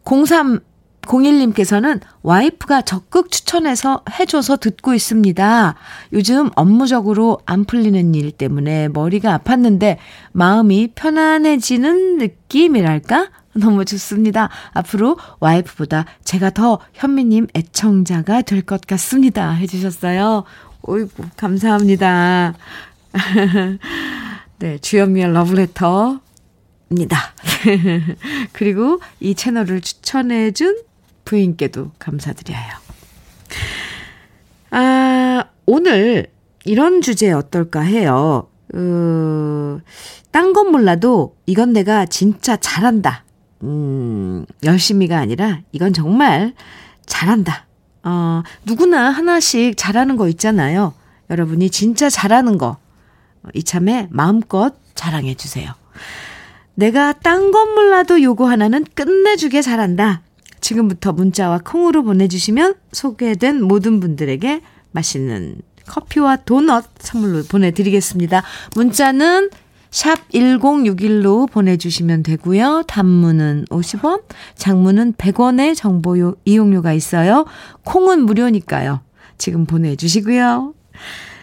03 0.05 0.61
01님께서는 1.03 2.01
와이프가 2.23 2.83
적극 2.83 3.31
추천해서 3.31 4.03
해줘서 4.18 4.57
듣고 4.57 4.95
있습니다. 4.95 5.75
요즘 6.12 6.51
업무적으로 6.55 7.40
안 7.45 7.64
풀리는 7.64 8.14
일 8.14 8.31
때문에 8.31 8.88
머리가 8.88 9.38
아팠는데 9.38 9.97
마음이 10.33 10.92
편안해지는 10.95 12.18
느낌이랄까? 12.18 13.31
너무 13.55 13.85
좋습니다. 13.85 14.49
앞으로 14.73 15.17
와이프보다 15.41 16.07
제가 16.25 16.51
더 16.51 16.79
현미님 16.95 17.49
애청자가 17.55 18.43
될 18.43 18.62
것 18.62 18.81
같습니다. 18.87 19.51
해주셨어요. 19.53 20.45
오이고, 20.83 21.25
감사합니다. 21.37 22.55
네, 24.59 24.79
주현미의 24.79 25.33
러브레터입니다. 25.33 26.21
그리고 28.53 29.01
이 29.21 29.35
채널을 29.35 29.81
추천해준 29.81 30.79
부인께도 31.25 31.93
감사드려요. 31.99 32.83
아, 34.71 35.45
오늘 35.67 36.29
이런 36.65 37.01
주제 37.03 37.31
어떨까 37.33 37.81
해요. 37.81 38.49
어, 38.75 39.79
딴건 40.31 40.71
몰라도 40.73 41.37
이건 41.47 41.73
내가 41.73 42.07
진짜 42.07 42.57
잘한다. 42.57 43.25
음, 43.62 44.44
열심히가 44.64 45.18
아니라 45.18 45.61
이건 45.72 45.92
정말 45.92 46.55
잘한다. 47.07 47.66
어, 48.05 48.42
누구나 48.64 49.11
하나씩 49.11 49.77
잘하는 49.77 50.16
거 50.16 50.29
있잖아요. 50.29 50.94
여러분이 51.31 51.70
진짜 51.70 52.11
잘하는 52.11 52.59
거. 52.59 52.79
이참에 53.55 54.09
마음껏 54.11 54.75
자랑해 54.94 55.35
주세요. 55.35 55.72
내가 56.75 57.12
딴 57.12 57.51
건 57.51 57.75
몰라도 57.75 58.22
요거 58.22 58.48
하나는 58.48 58.85
끝내주게 58.94 59.62
잘한다. 59.62 60.22
지금부터 60.61 61.12
문자와 61.12 61.61
콩으로 61.64 62.03
보내주시면 62.03 62.75
소개된 62.92 63.62
모든 63.62 64.01
분들에게 64.01 64.62
맛있는 64.92 65.57
커피와 65.87 66.37
도넛 66.37 66.85
선물로 67.01 67.44
보내드리겠습니다. 67.44 68.42
문자는 68.77 69.51
샵 69.92 70.26
1061로 70.31 71.48
보내주시면 71.50 72.22
되고요. 72.22 72.85
단문은 72.88 73.66
50원, 73.70 74.22
장문은 74.57 75.12
100원의 75.12 75.76
정보 75.76 76.35
이용료가 76.44 76.94
있어요. 76.94 77.44
콩은 77.85 78.24
무료니까요. 78.24 79.02
지금 79.37 79.66
보내주시고요. 79.66 80.74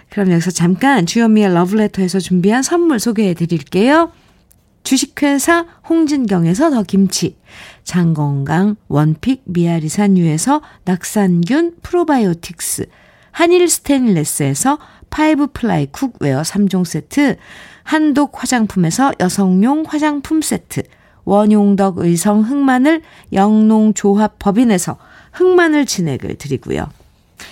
그럼 0.09 0.31
여기서 0.31 0.49
잠깐 0.49 1.05
주현미의 1.05 1.53
러브레터에서 1.53 2.19
준비한 2.19 2.63
선물 2.63 2.99
소개해 2.99 3.35
드릴게요. 3.35 4.11
주식회사 4.81 5.67
홍진경에서 5.87 6.71
더 6.71 6.81
김치, 6.81 7.37
장건강 7.83 8.77
one 8.87 9.11
pick 9.11 9.43
미아리산유에서 9.45 10.61
낙산균 10.85 11.75
프로바이오틱스, 11.83 12.87
한일 13.31 13.69
스테인레스에서 13.69 14.79
five 15.11 15.47
ply 15.53 15.87
cookware 15.87 16.41
3종 16.41 16.85
세트, 16.85 17.37
한독 17.89 18.43
화장품에서 18.43 19.13
여성용 19.19 19.83
화장품 19.87 20.43
세트, 20.43 20.83
원용덕 21.23 21.97
의성 21.97 22.41
흑마늘 22.41 23.01
영농조합 23.33 24.37
법인에서 24.37 24.99
흑마늘 25.33 25.87
진액을 25.87 26.37
드리고요. 26.37 26.87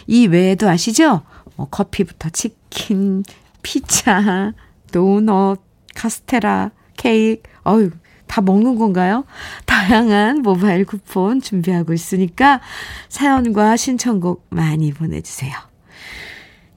이 0.05 0.27
외에도 0.27 0.69
아시죠? 0.69 1.23
뭐 1.55 1.67
커피부터 1.71 2.29
치킨, 2.29 3.23
피자, 3.63 4.53
도넛, 4.91 5.59
카스테라, 5.95 6.69
케이크, 6.95 7.41
어유 7.65 7.89
다 8.27 8.41
먹는 8.41 8.77
건가요? 8.77 9.25
다양한 9.65 10.43
모바일 10.43 10.85
쿠폰 10.85 11.41
준비하고 11.41 11.93
있으니까 11.93 12.61
사연과 13.09 13.75
신청곡 13.75 14.45
많이 14.51 14.93
보내주세요. 14.93 15.55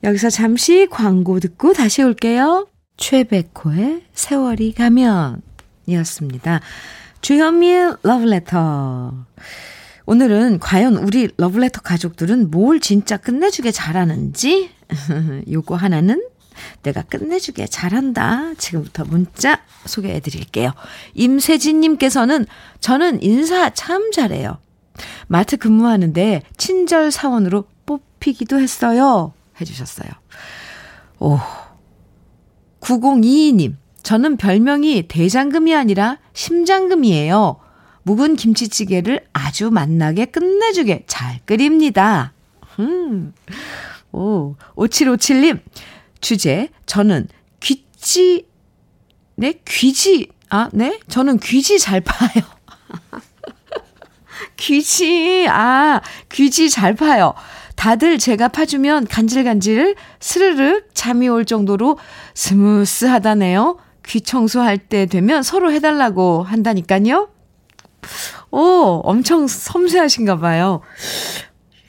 여기서 0.02 0.30
잠시 0.30 0.86
광고 0.90 1.38
듣고 1.40 1.74
다시 1.74 2.02
올게요. 2.02 2.66
최백호의 3.00 4.02
세월이 4.12 4.74
가면 4.74 5.42
이었습니다. 5.86 6.60
주현미의 7.22 7.96
러브레터. 8.02 9.26
오늘은 10.06 10.60
과연 10.60 10.96
우리 10.96 11.28
러브레터 11.36 11.80
가족들은 11.80 12.50
뭘 12.50 12.78
진짜 12.78 13.16
끝내주게 13.16 13.72
잘하는지 13.72 14.70
요거 15.50 15.74
하나는 15.76 16.22
내가 16.82 17.02
끝내주게 17.02 17.66
잘한다. 17.66 18.54
지금부터 18.54 19.04
문자 19.06 19.62
소개해 19.86 20.20
드릴게요. 20.20 20.72
임세진님께서는 21.14 22.46
저는 22.80 23.22
인사 23.22 23.70
참 23.70 24.12
잘해요. 24.12 24.58
마트 25.26 25.56
근무하는데 25.56 26.42
친절 26.58 27.10
사원으로 27.10 27.64
뽑히기도 27.86 28.60
했어요. 28.60 29.32
해주셨어요. 29.58 30.10
오. 31.18 31.38
9022님, 32.80 33.76
저는 34.02 34.36
별명이 34.36 35.08
대장금이 35.08 35.74
아니라 35.74 36.18
심장금이에요. 36.32 37.60
묵은 38.02 38.36
김치찌개를 38.36 39.26
아주 39.32 39.70
맛나게 39.70 40.26
끝내주게 40.26 41.04
잘 41.06 41.40
끓입니다. 41.44 42.32
음. 42.78 43.32
오, 44.12 44.56
5757님, 44.74 45.60
주제, 46.20 46.68
저는 46.86 47.28
귀지, 47.60 48.46
네, 49.36 49.60
귀지, 49.66 50.28
아, 50.48 50.68
네? 50.72 50.98
저는 51.08 51.38
귀지 51.38 51.78
잘 51.78 52.00
파요. 52.00 52.44
귀지, 54.56 55.46
아, 55.48 56.00
귀지 56.30 56.70
잘 56.70 56.94
파요. 56.94 57.34
다들 57.80 58.18
제가 58.18 58.48
파주면 58.48 59.06
간질간질 59.06 59.94
스르륵 60.20 60.90
잠이 60.92 61.30
올 61.30 61.46
정도로 61.46 61.96
스무스하다네요. 62.34 63.78
귀 64.04 64.20
청소할 64.20 64.76
때 64.76 65.06
되면 65.06 65.42
서로 65.42 65.72
해달라고 65.72 66.42
한다니까요. 66.42 67.30
오, 68.50 69.00
엄청 69.02 69.46
섬세하신가 69.46 70.40
봐요. 70.40 70.82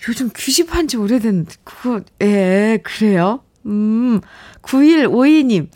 요즘 0.07 0.29
귀집한 0.33 0.87
지 0.87 0.95
오래된, 0.95 1.47
그거, 1.65 1.99
예, 2.21 2.79
그래요. 2.81 3.41
음, 3.65 4.21
9152님. 4.61 5.67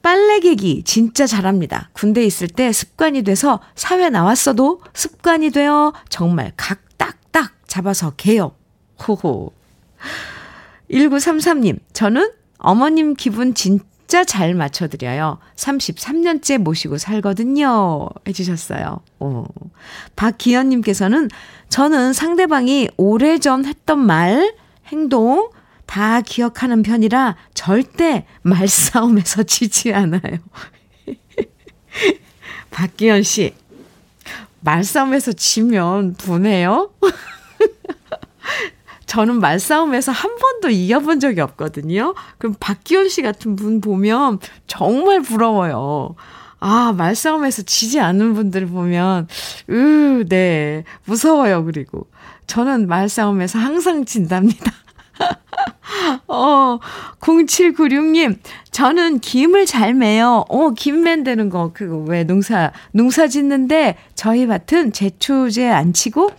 빨래개기 0.00 0.84
진짜 0.84 1.26
잘합니다. 1.26 1.90
군대 1.92 2.24
있을 2.24 2.48
때 2.48 2.72
습관이 2.72 3.22
돼서 3.22 3.60
사회 3.74 4.08
나왔어도 4.08 4.80
습관이 4.94 5.50
되어 5.50 5.92
정말 6.08 6.52
각 6.56 6.80
딱딱 6.96 7.52
잡아서 7.66 8.12
개요. 8.16 8.54
호호. 9.08 9.52
1933님, 10.90 11.78
저는 11.92 12.32
어머님 12.58 13.14
기분 13.14 13.54
진짜 13.54 14.24
잘 14.24 14.54
맞춰드려요. 14.54 15.38
33년째 15.56 16.58
모시고 16.58 16.98
살거든요. 16.98 18.08
해주셨어요. 18.26 19.00
오. 19.20 19.44
박기현님께서는 20.16 21.28
저는 21.68 22.12
상대방이 22.12 22.88
오래전 22.96 23.64
했던 23.64 23.98
말, 23.98 24.54
행동, 24.86 25.50
다 25.86 26.20
기억하는 26.20 26.82
편이라 26.82 27.36
절대 27.54 28.26
말싸움에서 28.42 29.42
지지 29.48 29.92
않아요. 29.92 30.38
박기현 32.70 33.22
씨, 33.22 33.54
말싸움에서 34.60 35.32
지면 35.32 36.14
보내요? 36.14 36.92
저는 39.12 39.40
말싸움에서 39.40 40.10
한 40.10 40.36
번도 40.36 40.70
이겨본 40.70 41.20
적이 41.20 41.42
없거든요. 41.42 42.14
그럼 42.38 42.54
박기현 42.58 43.10
씨 43.10 43.20
같은 43.20 43.56
분 43.56 43.82
보면 43.82 44.38
정말 44.66 45.20
부러워요. 45.20 46.14
아, 46.60 46.94
말싸움에서 46.96 47.60
지지 47.60 48.00
않는 48.00 48.32
분들 48.32 48.68
보면, 48.68 49.28
으, 49.68 50.24
네, 50.26 50.84
무서워요, 51.04 51.62
그리고. 51.66 52.06
저는 52.46 52.88
말싸움에서 52.88 53.58
항상 53.58 54.06
진답니다. 54.06 54.72
어, 56.26 56.78
0796님, 57.20 58.38
저는 58.70 59.18
김을 59.18 59.66
잘 59.66 59.92
매요. 59.92 60.46
어, 60.48 60.70
김 60.70 61.02
맨드는 61.02 61.50
거, 61.50 61.72
그거 61.74 61.98
왜 61.98 62.24
농사, 62.24 62.72
농사 62.92 63.28
짓는데 63.28 63.98
저희 64.14 64.46
밭은 64.46 64.94
제초제 64.94 65.68
안 65.68 65.92
치고, 65.92 66.30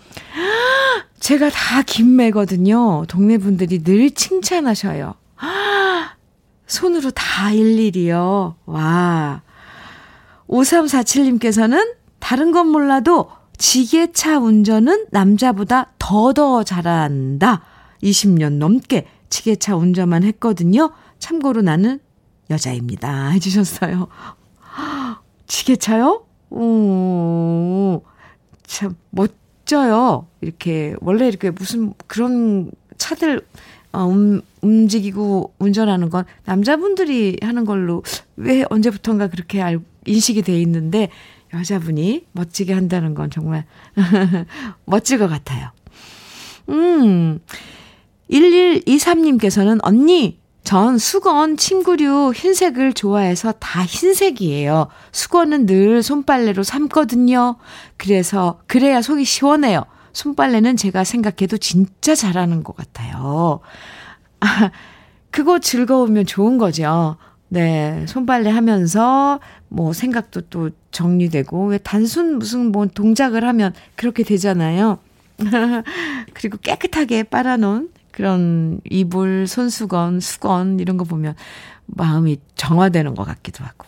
제가 1.24 1.50
다 1.52 1.82
김매거든요. 1.82 3.06
동네 3.08 3.38
분들이 3.38 3.82
늘 3.82 4.12
칭찬하셔요. 4.12 5.14
손으로 6.68 7.12
다 7.12 7.50
일일이요. 7.50 8.58
와. 8.66 9.42
5347님께서는 10.50 11.96
다른 12.20 12.52
건 12.52 12.68
몰라도 12.68 13.32
지게차 13.58 14.40
운전은 14.40 15.06
남자보다 15.12 15.94
더더 15.98 16.66
잘한다. 16.66 17.62
20년 18.04 18.58
넘게 18.58 19.08
지게차 19.30 19.78
운전만 19.78 20.24
했거든요. 20.24 20.92
참고로 21.20 21.62
나는 21.62 22.02
여자입니다. 22.50 23.30
해주셨어요. 23.30 24.10
지게차요? 25.48 26.26
오, 26.50 28.04
참, 28.68 28.98
멋 29.10 29.43
져요. 29.74 30.28
이렇게, 30.42 30.96
원래 31.02 31.28
이렇게 31.28 31.50
무슨 31.50 31.94
그런 32.06 32.70
차들, 32.98 33.42
어, 33.92 34.08
음, 34.08 34.42
움직이고 34.62 35.54
운전하는 35.58 36.10
건 36.12 36.26
남자분들이 36.46 37.38
하는 37.42 37.66
걸로 37.66 38.04
왜 38.36 38.64
언제부턴가 38.70 39.28
그렇게 39.28 39.62
알, 39.62 39.80
인식이 40.06 40.44
돼 40.44 40.60
있는데 40.62 41.10
여자분이 41.54 42.26
멋지게 42.34 42.74
한다는 42.74 43.16
건 43.16 43.32
정말 43.32 43.66
멋질 44.86 45.18
것 45.18 45.28
같아요. 45.28 45.72
음, 46.70 47.40
1123님께서는 48.30 49.80
언니, 49.82 50.40
전 50.64 50.98
수건, 50.98 51.58
침구류, 51.58 52.32
흰색을 52.36 52.94
좋아해서 52.94 53.52
다 53.54 53.84
흰색이에요. 53.84 54.88
수건은 55.12 55.66
늘 55.66 56.02
손빨래로 56.02 56.64
삶거든요. 56.64 57.58
그래서, 57.98 58.60
그래야 58.68 59.02
속이 59.02 59.26
시원해요. 59.26 59.84
손빨래는 60.14 60.78
제가 60.78 61.04
생각해도 61.04 61.58
진짜 61.58 62.16
잘하는 62.16 62.64
것 62.64 62.78
같아요. 62.78 63.60
아, 64.40 64.72
그거 65.32 65.60
즐거우면 65.60 66.28
좋은 66.28 66.58
거죠. 66.58 67.18
네, 67.50 68.06
손빨래 68.08 68.50
하면서 68.50 69.40
뭐 69.68 69.92
생각도 69.92 70.42
또 70.50 70.70
정리되고, 70.92 71.68
왜 71.68 71.78
단순 71.78 72.40
무슨 72.40 72.72
뭐 72.72 72.86
동작을 72.86 73.44
하면 73.44 73.74
그렇게 73.96 74.24
되잖아요. 74.24 75.00
그리고 76.34 76.58
깨끗하게 76.58 77.24
빨아놓은 77.24 77.90
그런 78.14 78.80
이불, 78.90 79.48
손수건, 79.48 80.22
수건 80.22 80.80
이런 80.80 80.98
거 80.98 81.04
보면 81.04 81.36
마음이 81.88 82.38
정화되는 82.56 83.16
것 83.16 83.26
같기도 83.26 83.66
하고. 83.66 83.88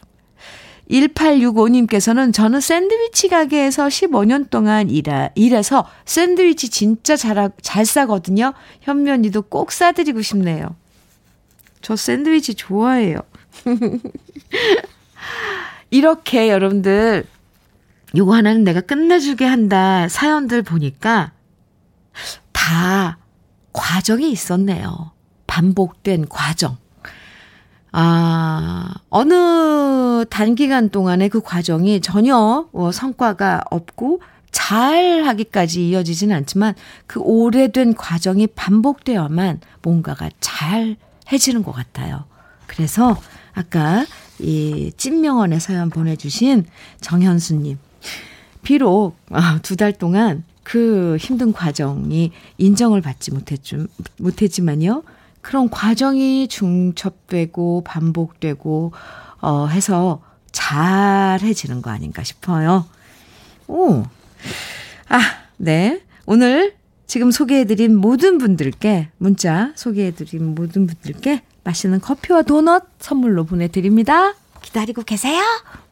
1865님께서는 0.90 2.34
저는 2.34 2.60
샌드위치 2.60 3.28
가게에서 3.28 3.88
15년 3.88 4.50
동안 4.50 4.90
일하, 4.90 5.30
일해서 5.36 5.88
샌드위치 6.06 6.70
진짜 6.70 7.16
잘, 7.16 7.52
잘 7.62 7.86
싸거든요. 7.86 8.54
현면이도 8.82 9.44
꼭 9.44 9.72
싸드리고 9.72 10.22
싶네요. 10.22 10.76
저 11.82 11.96
샌드위치 11.96 12.56
좋아해요. 12.56 13.20
이렇게 15.92 16.50
여러분들 16.50 17.26
요거 18.18 18.34
하나는 18.34 18.64
내가 18.64 18.82
끝내주게 18.82 19.46
한다 19.46 20.08
사연들 20.08 20.64
보니까 20.64 21.32
다 22.52 23.18
과정이 23.76 24.32
있었네요. 24.32 25.12
반복된 25.48 26.30
과정. 26.30 26.78
아, 27.92 28.94
어느 29.10 30.26
단기간 30.30 30.90
동안에 30.90 31.28
그 31.28 31.42
과정이 31.42 32.00
전혀 32.00 32.68
어, 32.72 32.92
성과가 32.92 33.64
없고 33.70 34.22
잘 34.52 35.24
하기까지 35.26 35.90
이어지진 35.90 36.32
않지만 36.32 36.74
그 37.06 37.20
오래된 37.20 37.96
과정이 37.96 38.48
반복되어만 38.48 39.60
뭔가가 39.82 40.30
잘 40.40 40.96
해지는 41.32 41.62
것 41.64 41.74
같아요. 41.74 42.24
그래서 42.68 43.18
아까 43.54 44.06
이 44.40 44.92
찐명언의 44.96 45.60
사연 45.60 45.90
보내주신 45.90 46.66
정현수님. 47.02 47.78
비록 48.64 49.18
아, 49.32 49.60
두달 49.62 49.94
동안 49.94 50.44
그 50.66 51.16
힘든 51.20 51.54
과정이 51.54 52.32
인정을 52.58 53.00
받지 53.02 53.32
못했지, 53.32 53.78
못했지만요. 54.18 55.04
그런 55.42 55.70
과정이 55.70 56.48
중첩되고 56.48 57.84
반복되고, 57.86 58.92
어, 59.42 59.68
해서 59.68 60.24
잘해지는 60.52 61.84
거 61.84 61.92
아닌가 61.92 62.24
싶어요. 62.24 62.88
오. 63.68 64.06
아, 65.08 65.20
네. 65.58 66.02
오늘 66.26 66.74
지금 67.06 67.30
소개해드린 67.30 67.96
모든 67.96 68.40
분들께, 68.40 69.10
문자 69.18 69.72
소개해드린 69.76 70.56
모든 70.56 70.88
분들께 70.88 71.44
맛있는 71.64 72.02
커피와 72.02 72.42
도넛 72.42 72.86
선물로 72.98 73.44
보내드립니다. 73.44 74.34
기다리고 74.64 75.04
계세요. 75.04 75.44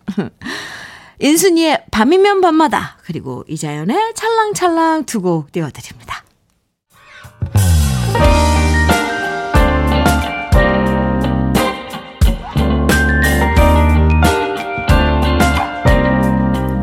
인순이의 1.24 1.86
밤이면 1.90 2.42
밤마다 2.42 2.98
그리고 3.06 3.46
이자연의 3.48 4.14
찰랑찰랑 4.14 5.06
두 5.06 5.22
곡 5.22 5.54
띄워드립니다. 5.54 6.22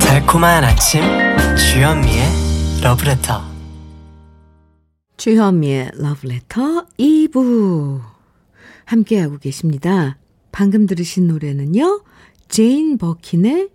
달콤한 0.01 0.65
아침 0.65 1.03
주현미의 1.57 2.25
러브레터 2.83 3.43
주현미의 5.17 5.91
러브레터 5.95 6.87
2부 6.99 8.01
함께하고 8.87 9.39
계십니다. 9.39 10.19
방금 10.51 10.87
들으신 10.87 11.29
노래는요. 11.29 12.03
제인 12.49 12.99
버킨의 12.99 13.69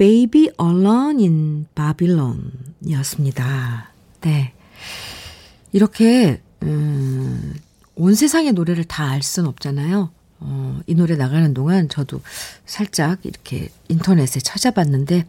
Baby 0.00 0.48
Alone 0.58 1.22
in 1.22 1.66
Babylon 1.74 2.52
이었습니다. 2.86 3.90
네. 4.22 4.54
이렇게, 5.72 6.40
음, 6.62 7.54
온 7.96 8.14
세상의 8.14 8.54
노래를 8.54 8.84
다 8.84 9.03
알 9.03 9.22
수는 9.22 9.46
없잖아요. 9.50 10.10
어, 10.38 10.80
이 10.86 10.94
노래 10.94 11.16
나가는 11.16 11.52
동안 11.52 11.90
저도 11.90 12.22
살짝 12.64 13.18
이렇게 13.24 13.68
인터넷에 13.88 14.40
찾아봤는데, 14.40 15.26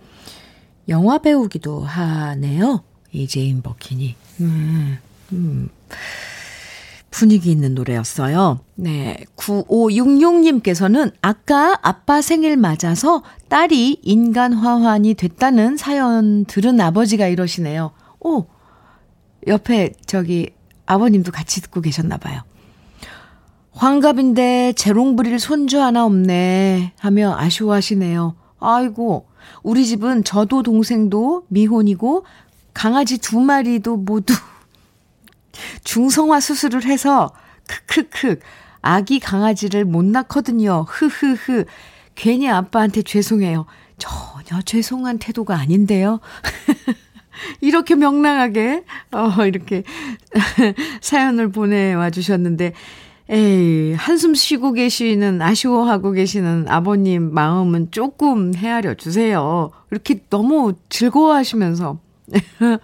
영화 0.87 1.17
배우기도 1.17 1.83
하네요. 1.83 2.81
이 3.11 3.27
제인 3.27 3.61
버킨이. 3.61 4.15
음, 4.39 4.97
음. 5.33 5.67
분위기 7.11 7.51
있는 7.51 7.75
노래였어요. 7.75 8.61
네. 8.75 9.17
9566님께서는 9.35 11.11
아까 11.21 11.77
아빠 11.83 12.21
생일 12.21 12.57
맞아서 12.57 13.21
딸이 13.49 13.99
인간 14.01 14.53
화환이 14.53 15.13
됐다는 15.13 15.77
사연 15.77 16.45
들은 16.45 16.79
아버지가 16.79 17.27
이러시네요. 17.27 17.91
오, 18.21 18.45
옆에 19.45 19.91
저기 20.05 20.51
아버님도 20.85 21.31
같이 21.31 21.61
듣고 21.61 21.81
계셨나 21.81 22.17
봐요. 22.17 22.41
환갑인데 23.73 24.73
재롱 24.73 25.15
부릴 25.15 25.39
손주 25.39 25.81
하나 25.81 26.05
없네 26.05 26.93
하며 26.97 27.35
아쉬워하시네요. 27.37 28.35
아이고, 28.59 29.27
우리 29.63 29.85
집은 29.85 30.23
저도 30.23 30.63
동생도 30.63 31.45
미혼이고 31.49 32.25
강아지 32.73 33.17
두 33.17 33.39
마리도 33.39 33.97
모두 33.97 34.33
중성화 35.83 36.39
수술을 36.39 36.85
해서 36.85 37.33
크크크 37.67 38.39
아기 38.81 39.19
강아지를 39.19 39.85
못 39.85 40.03
낳거든요. 40.05 40.85
흐흐흐. 40.87 41.65
괜히 42.15 42.49
아빠한테 42.49 43.03
죄송해요. 43.03 43.65
전혀 43.97 44.61
죄송한 44.63 45.19
태도가 45.19 45.55
아닌데요. 45.55 46.19
이렇게 47.61 47.95
명랑하게, 47.95 48.83
어, 49.11 49.45
이렇게 49.45 49.83
사연을 51.01 51.51
보내와 51.51 52.09
주셨는데, 52.09 52.73
에이, 53.29 53.93
한숨 53.93 54.35
쉬고 54.35 54.73
계시는, 54.73 55.41
아쉬워하고 55.41 56.11
계시는 56.11 56.65
아버님 56.67 57.33
마음은 57.33 57.91
조금 57.91 58.53
헤아려 58.53 58.95
주세요. 58.95 59.71
이렇게 59.89 60.21
너무 60.29 60.73
즐거워하시면서 60.89 61.99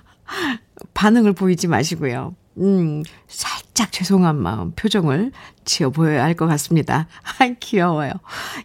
반응을 0.94 1.34
보이지 1.34 1.68
마시고요. 1.68 2.36
음, 2.60 3.04
살짝 3.28 3.92
죄송한 3.92 4.36
마음 4.36 4.72
표정을 4.72 5.32
지어 5.66 5.90
보여야 5.90 6.24
할 6.24 6.36
것 6.36 6.48
같습니다. 6.48 7.08
아, 7.40 7.48
귀여워요. 7.60 8.12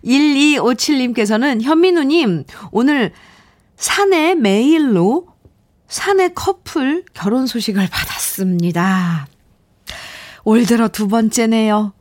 1257님께서는 0.04 1.62
현민우님, 1.62 2.44
오늘 2.70 3.12
사내 3.76 4.34
메일로 4.34 5.26
사내 5.88 6.28
커플 6.28 7.04
결혼 7.12 7.46
소식을 7.46 7.88
받았습니다. 7.88 9.26
올 10.44 10.64
들어 10.64 10.88
두 10.88 11.08
번째네요. 11.08 11.92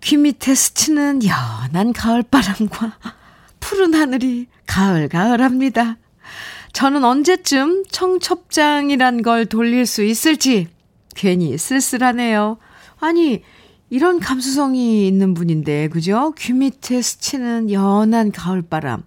귀 0.00 0.16
밑에 0.16 0.54
스치는 0.54 1.20
연한 1.24 1.92
가을바람과 1.92 2.98
푸른 3.60 3.94
하늘이 3.94 4.46
가을가을합니다. 4.66 5.96
저는 6.72 7.04
언제쯤 7.04 7.84
청첩장이란 7.90 9.22
걸 9.22 9.46
돌릴 9.46 9.86
수 9.86 10.04
있을지 10.04 10.68
괜히 11.18 11.58
쓸쓸하네요. 11.58 12.58
아니, 13.00 13.42
이런 13.90 14.20
감수성이 14.20 15.08
있는 15.08 15.34
분인데, 15.34 15.88
그죠? 15.88 16.32
귀 16.38 16.52
밑에 16.52 17.02
스치는 17.02 17.72
연한 17.72 18.30
가을바람. 18.30 19.02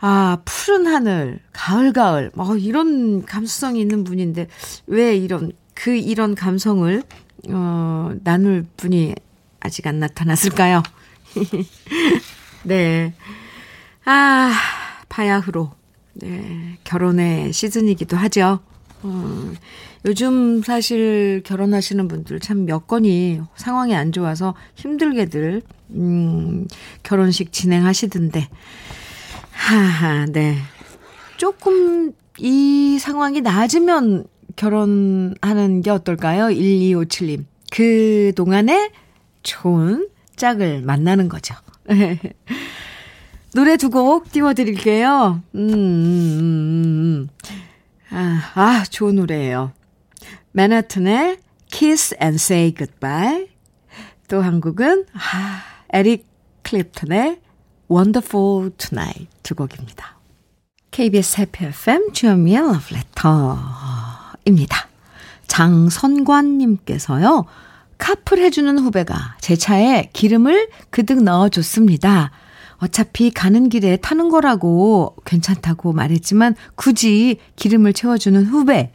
아, 0.00 0.38
푸른 0.46 0.86
하늘, 0.86 1.40
가을가을. 1.52 2.30
뭐, 2.34 2.56
이런 2.56 3.26
감수성이 3.26 3.80
있는 3.82 4.02
분인데, 4.02 4.48
왜 4.86 5.14
이런, 5.14 5.52
그, 5.74 5.94
이런 5.94 6.34
감성을, 6.34 7.02
어, 7.50 8.12
나눌 8.24 8.64
분이 8.78 9.14
아직 9.60 9.86
안 9.86 10.00
나타났을까요? 10.00 10.82
네. 12.64 13.12
아, 14.06 14.52
바야흐로. 15.10 15.70
네. 16.14 16.78
결혼의 16.84 17.52
시즌이기도 17.52 18.16
하죠. 18.16 18.60
어, 19.02 19.52
요즘 20.04 20.62
사실 20.62 21.42
결혼하시는 21.44 22.06
분들 22.08 22.40
참 22.40 22.68
여건이 22.68 23.40
상황이 23.56 23.94
안 23.94 24.12
좋아서 24.12 24.54
힘들게들, 24.74 25.62
음, 25.90 26.66
결혼식 27.02 27.52
진행하시던데. 27.52 28.48
하하, 29.52 30.26
네. 30.26 30.56
조금 31.36 32.12
이 32.38 32.98
상황이 33.00 33.40
나아지면 33.40 34.24
결혼하는 34.56 35.80
게 35.82 35.90
어떨까요? 35.90 36.48
1257님. 36.48 37.44
그 37.70 38.32
동안에 38.36 38.90
좋은 39.42 40.08
짝을 40.36 40.82
만나는 40.82 41.28
거죠. 41.28 41.54
노래 43.54 43.76
두 43.76 43.88
곡 43.90 44.30
띄워드릴게요. 44.30 45.40
음, 45.54 45.68
음, 45.70 45.74
음, 45.74 46.38
음. 46.40 47.28
아, 48.10 48.52
아, 48.54 48.84
좋은 48.88 49.16
노래예요. 49.16 49.72
맨하튼의 50.52 51.38
Kiss 51.70 52.16
and 52.20 52.36
Say 52.36 52.74
Goodbye. 52.74 53.48
또한 54.28 54.60
곡은, 54.60 55.06
아, 55.14 55.62
에릭 55.92 56.28
클립턴의 56.62 57.40
Wonderful 57.90 58.70
Tonight 58.76 59.28
두 59.42 59.54
곡입니다. 59.54 60.18
KBS 60.90 61.40
해피 61.40 61.64
FM 61.66 62.12
주현미의 62.12 62.60
Letter입니다. 62.92 64.88
장선관님께서요. 65.46 67.46
카풀 67.98 68.38
해주는 68.38 68.78
후배가 68.78 69.36
제 69.40 69.56
차에 69.56 70.10
기름을 70.12 70.68
그득 70.90 71.22
넣어줬습니다. 71.22 72.30
어차피 72.80 73.30
가는 73.30 73.68
길에 73.68 73.96
타는 73.96 74.30
거라고 74.30 75.14
괜찮다고 75.24 75.92
말했지만 75.92 76.56
굳이 76.74 77.38
기름을 77.56 77.92
채워주는 77.92 78.44
후배. 78.46 78.92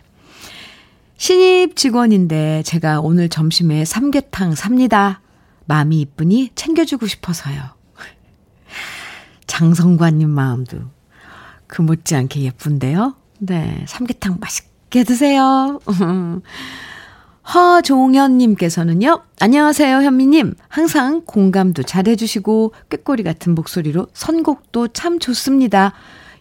신입 1.17 1.75
직원인데 1.75 2.63
제가 2.63 2.99
오늘 2.99 3.29
점심에 3.29 3.85
삼계탕 3.85 4.55
삽니다. 4.55 5.21
마음이 5.65 6.01
이쁘니 6.01 6.51
챙겨주고 6.55 7.07
싶어서요. 7.07 7.61
장성관님 9.47 10.29
마음도 10.29 10.79
그 11.67 11.81
못지않게 11.81 12.41
예쁜데요. 12.41 13.15
네, 13.39 13.85
삼계탕 13.87 14.37
맛있게 14.39 15.03
드세요. 15.03 15.79
허종현님께서는요, 17.53 19.21
안녕하세요, 19.39 19.97
현미님. 19.97 20.55
항상 20.67 21.21
공감도 21.25 21.83
잘해주시고, 21.83 22.73
꾀꼬리 22.89 23.23
같은 23.23 23.53
목소리로 23.53 24.07
선곡도 24.13 24.89
참 24.89 25.19
좋습니다. 25.19 25.93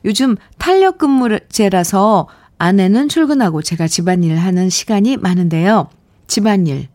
요즘 0.04 0.36
탄력 0.58 0.98
근무제라서 0.98 2.28
아내는 2.58 3.08
출근하고 3.08 3.62
제가 3.62 3.86
집안일 3.86 4.36
하는 4.38 4.70
시간이 4.70 5.18
많은데요. 5.18 5.88
집안일은 6.26 6.86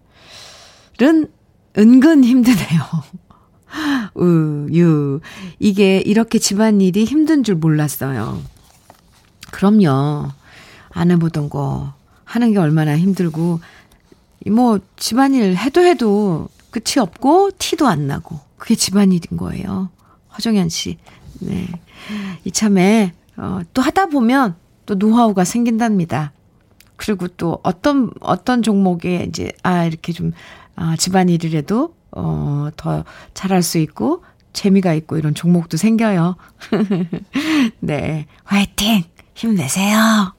은근 1.78 2.24
힘드네요. 2.24 2.82
우, 4.16 4.68
유. 4.74 5.20
이게 5.60 6.00
이렇게 6.00 6.40
집안일이 6.40 7.06
힘든 7.06 7.44
줄 7.44 7.56
몰랐어요. 7.56 8.42
그럼요. 9.52 10.30
안 10.90 11.12
해보던 11.12 11.50
거 11.50 11.94
하는 12.24 12.54
게 12.54 12.60
얼마나 12.60 12.98
힘들고, 12.98 13.60
뭐, 14.48 14.80
집안일 14.96 15.56
해도 15.56 15.82
해도 15.82 16.48
끝이 16.72 17.02
없고, 17.02 17.52
티도 17.58 17.88
안 17.88 18.08
나고, 18.08 18.40
그게 18.58 18.76
집안일인 18.76 19.38
거예요. 19.38 19.90
허정현 20.36 20.70
씨. 20.70 20.98
네. 21.40 21.68
이참에, 22.46 23.14
어, 23.38 23.62
또 23.74 23.82
하다 23.82 24.08
보면 24.08 24.56
또 24.86 24.96
노하우가 24.96 25.44
생긴답니다. 25.44 26.32
그리고 26.96 27.28
또 27.28 27.60
어떤, 27.64 28.12
어떤 28.20 28.62
종목에 28.62 29.26
이제, 29.28 29.52
아, 29.64 29.86
이렇게 29.86 30.12
좀, 30.14 30.32
아, 30.76 30.96
집안일을 30.96 31.52
해도, 31.52 31.96
어, 32.12 32.70
더 32.76 33.04
잘할 33.34 33.62
수 33.64 33.78
있고, 33.78 34.24
재미가 34.54 34.94
있고, 34.94 35.18
이런 35.18 35.34
종목도 35.34 35.78
생겨요. 35.78 36.36
네. 37.80 38.26
화이팅! 38.44 39.04
힘내세요! 39.36 40.39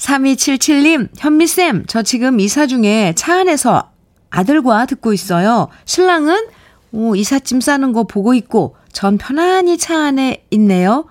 3277님, 0.00 1.08
현미쌤, 1.16 1.84
저 1.86 2.02
지금 2.02 2.40
이사 2.40 2.66
중에 2.66 3.12
차 3.16 3.40
안에서 3.40 3.90
아들과 4.30 4.86
듣고 4.86 5.12
있어요. 5.12 5.68
신랑은 5.84 6.48
오, 6.92 7.14
이삿짐 7.14 7.60
싸는 7.60 7.92
거 7.92 8.04
보고 8.04 8.34
있고, 8.34 8.76
전 8.92 9.18
편안히 9.18 9.78
차 9.78 10.06
안에 10.06 10.44
있네요. 10.50 11.04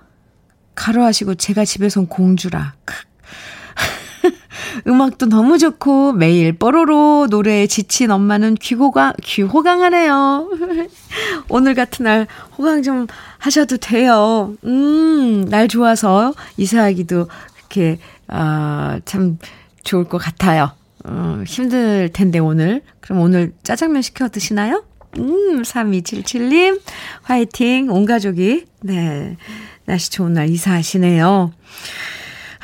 가로하시고 0.74 1.36
제가 1.36 1.64
집에선 1.64 2.08
공주라. 2.08 2.74
음악도 4.86 5.26
너무 5.26 5.58
좋고 5.58 6.12
매일 6.12 6.52
뽀로로 6.52 7.28
노래에 7.30 7.66
지친 7.66 8.10
엄마는 8.10 8.56
귀호강, 8.56 9.14
귀호강하네요. 9.22 10.50
오늘 11.48 11.74
같은 11.74 12.04
날 12.04 12.26
호강 12.58 12.82
좀 12.82 13.06
하셔도 13.38 13.78
돼요. 13.78 14.54
음, 14.64 15.46
날 15.48 15.68
좋아서 15.68 16.34
이사하기도 16.56 17.28
이렇게 17.58 17.98
아, 18.30 19.00
참 19.04 19.38
좋을 19.82 20.04
것 20.04 20.18
같아요. 20.18 20.72
어, 21.04 21.42
힘들 21.46 22.10
텐데, 22.12 22.38
오늘. 22.38 22.82
그럼 23.00 23.20
오늘 23.20 23.52
짜장면 23.62 24.02
시켜 24.02 24.28
드시나요? 24.28 24.84
음, 25.18 25.62
3277님, 25.62 26.80
화이팅. 27.22 27.90
온 27.90 28.06
가족이, 28.06 28.64
네. 28.82 29.36
날씨 29.84 30.10
좋은 30.10 30.34
날 30.34 30.48
이사하시네요. 30.48 31.52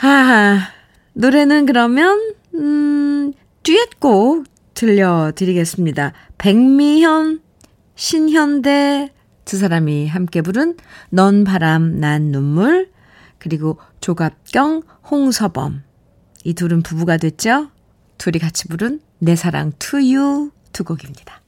아, 0.02 0.68
노래는 1.14 1.66
그러면, 1.66 2.34
음, 2.54 3.32
듀엣곡 3.64 4.44
들려드리겠습니다. 4.74 6.12
백미현, 6.38 7.40
신현대 7.96 9.10
두 9.44 9.56
사람이 9.56 10.06
함께 10.06 10.42
부른 10.42 10.76
넌 11.10 11.44
바람, 11.44 11.98
난 11.98 12.30
눈물, 12.30 12.90
그리고 13.38 13.78
조갑경, 14.06 14.82
홍서범. 15.10 15.82
이 16.44 16.54
둘은 16.54 16.82
부부가 16.82 17.16
됐죠? 17.16 17.72
둘이 18.18 18.38
같이 18.38 18.68
부른 18.68 19.00
내 19.18 19.34
사랑 19.34 19.72
투유 19.80 20.52
두 20.72 20.84
곡입니다. 20.84 21.40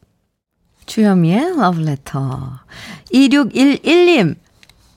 주현미의 0.86 1.56
러브레터. 1.56 2.58
2611님. 3.12 4.34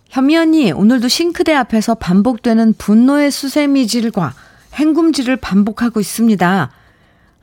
현미 0.10 0.38
언니, 0.38 0.72
오늘도 0.72 1.08
싱크대 1.08 1.54
앞에서 1.54 1.94
반복되는 1.94 2.74
분노의 2.80 3.30
수세미질과 3.30 4.34
행금질을 4.74 5.36
반복하고 5.36 6.00
있습니다. 6.00 6.72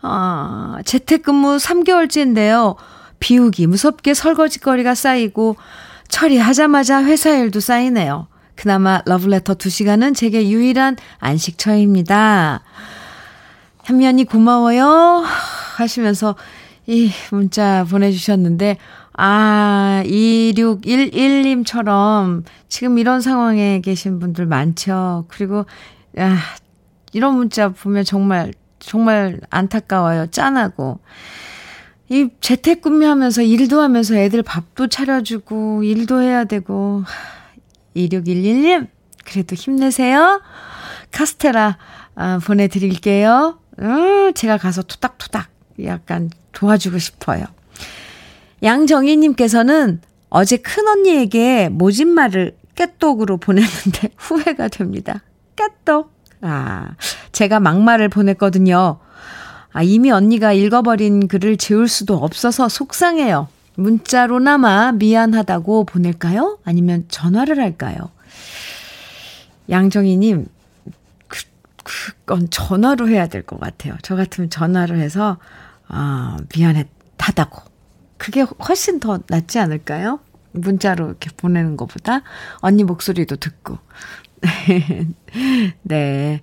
아, 0.03 0.79
재택근무 0.85 1.59
3개월째인데요. 1.59 2.75
비우기 3.21 3.69
무섭게 3.69 4.15
설거지거리가 4.15 4.97
쌓이고 4.97 5.55
처리하자마자 6.09 7.05
회사 7.05 7.31
일도 7.37 7.61
쌓이네요. 7.61 8.27
그나마 8.59 9.01
러브레터 9.07 9.55
2시간은 9.55 10.15
제게 10.17 10.51
유일한 10.51 10.97
안식처입니다. 11.21 12.65
현면이 13.85 14.25
고마워요. 14.25 15.23
하시면서 15.77 16.35
이 16.89 17.09
문자 17.31 17.87
보내주셨는데, 17.89 18.79
아, 19.17 20.03
2611님처럼 20.05 22.43
지금 22.69 22.99
이런 22.99 23.21
상황에 23.21 23.81
계신 23.81 24.19
분들 24.19 24.47
많죠. 24.47 25.27
그리고, 25.29 25.65
야, 26.19 26.37
이런 27.13 27.37
문자 27.37 27.69
보면 27.69 28.05
정말, 28.05 28.53
정말 28.81 29.39
안타까워요. 29.51 30.33
짠하고. 30.33 30.99
이 32.09 32.29
재택근무 32.41 33.07
하면서 33.07 33.41
일도 33.41 33.81
하면서 33.81 34.17
애들 34.17 34.43
밥도 34.43 34.89
차려주고, 34.89 35.85
일도 35.85 36.23
해야 36.23 36.43
되고, 36.43 37.05
2611님, 37.97 38.89
그래도 39.25 39.55
힘내세요. 39.55 40.41
카스테라 41.13 41.79
아, 42.15 42.41
보내드릴게요. 42.45 43.59
음, 43.81 44.33
제가 44.35 44.59
가서 44.59 44.83
토닥토닥 44.83 45.49
약간 45.85 46.31
도와주고 46.53 46.99
싶어요. 46.99 47.45
양정희님께서는 48.63 50.01
어제 50.31 50.57
큰언니에게 50.57 51.69
모진말을 51.69 52.57
깨똑으로 52.75 53.37
보냈는데 53.39 54.11
후회가 54.19 54.69
됩니다. 54.69 55.23
깨똑. 55.57 56.13
아, 56.41 56.91
제가 57.33 57.61
막말을 57.61 58.09
보냈거든요. 58.09 58.99
아, 59.73 59.83
이미 59.83 60.11
언니가 60.11 60.53
읽어버린 60.53 61.29
글을 61.29 61.57
지울 61.57 61.89
수도 61.89 62.17
없어서 62.17 62.69
속상해요. 62.69 63.49
문자로나마 63.79 64.91
미안하다고 64.93 65.85
보낼까요? 65.85 66.59
아니면 66.65 67.05
전화를 67.09 67.61
할까요? 67.61 68.11
양정희님, 69.71 70.47
그, 71.29 71.43
그건 71.85 72.51
전화로 72.51 73.09
해야 73.09 73.29
될 73.29 73.43
것 73.45 73.61
같아요. 73.61 73.97
저 74.03 74.17
같으면 74.17 74.51
전화로 74.51 74.97
해서, 74.97 75.39
아, 75.87 76.37
미안하다고. 76.57 77.63
그게 78.17 78.41
훨씬 78.69 78.99
더 78.99 79.21
낫지 79.29 79.61
않을까요? 79.61 80.19
문자로 80.53 81.07
이렇게 81.07 81.31
보내는 81.37 81.77
것보다 81.77 82.23
언니 82.57 82.83
목소리도 82.83 83.37
듣고. 83.37 83.79
네. 85.83 86.41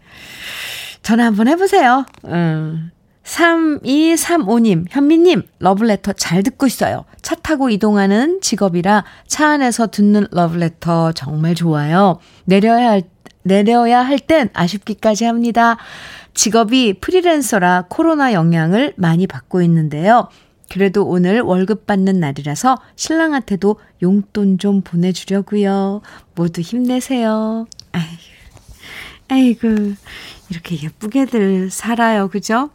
전화 1.02 1.26
한번 1.26 1.50
해보세요. 1.50 2.06
음. 2.28 2.92
3235님, 3.26 4.86
현미님, 4.90 5.44
러블레터 5.60 6.14
잘 6.14 6.44
듣고 6.44 6.68
있어요. 6.68 7.06
차 7.22 7.36
타고 7.36 7.70
이동하는 7.70 8.40
직업이라 8.42 9.04
차 9.28 9.50
안에서 9.50 9.88
듣는 9.88 10.28
러블레터 10.32 11.14
정말 11.14 11.56
좋아요. 11.56 12.20
내려야 12.46 12.92
할, 12.92 13.04
내려야 13.44 14.02
할 14.06 14.20
땐 14.20 14.50
아쉽기까지 14.54 15.26
합니다. 15.26 15.78
직업이 16.34 16.94
프리랜서라 17.00 17.86
코로나 17.90 18.34
영향을 18.34 18.94
많이 18.96 19.26
받고 19.28 19.62
있는데요. 19.64 20.30
그래도 20.72 21.06
오늘 21.06 21.42
월급 21.42 21.86
받는 21.88 22.20
날이라서 22.20 22.78
신랑한테도 22.96 23.80
용돈 24.02 24.58
좀 24.58 24.82
보내주려고요. 24.82 26.02
모두 26.36 26.62
힘내세요. 26.62 27.68
아이고, 27.92 28.10
아이고, 29.30 29.94
이렇게 30.50 30.82
예쁘게들 30.84 31.70
살아요. 31.70 32.28
그죠? 32.30 32.72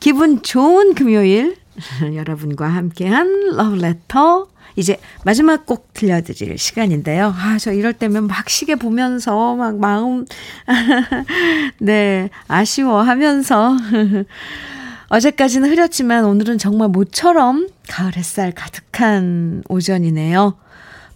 기분 0.00 0.42
좋은 0.42 0.94
금요일 0.94 1.56
여러분과 2.14 2.68
함께한 2.68 3.56
러브레터 3.56 4.48
이제 4.76 4.96
마지막 5.24 5.66
곡 5.66 5.92
들려드릴 5.92 6.56
시간인데요. 6.56 7.34
아, 7.36 7.58
저 7.58 7.72
이럴 7.72 7.92
때면 7.92 8.28
막 8.28 8.48
시계 8.48 8.76
보면서 8.76 9.56
막 9.56 9.76
마음, 9.78 10.24
네, 11.80 12.30
아쉬워하면서. 12.46 13.76
어제까지는 15.10 15.70
흐렸지만 15.70 16.24
오늘은 16.26 16.58
정말 16.58 16.88
모처럼 16.88 17.68
가을 17.88 18.16
햇살 18.16 18.52
가득한 18.52 19.64
오전이네요. 19.68 20.56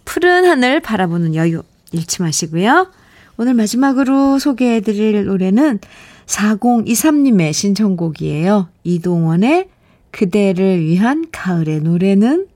푸른 0.03 0.45
하늘 0.45 0.79
바라보는 0.79 1.35
여유 1.35 1.61
잃지 1.91 2.21
마시고요. 2.21 2.91
오늘 3.37 3.53
마지막으로 3.53 4.39
소개해드릴 4.39 5.25
노래는 5.25 5.79
4023님의 6.25 7.53
신청곡이에요. 7.53 8.69
이동원의 8.83 9.69
그대를 10.11 10.81
위한 10.83 11.25
가을의 11.31 11.81
노래는 11.81 12.47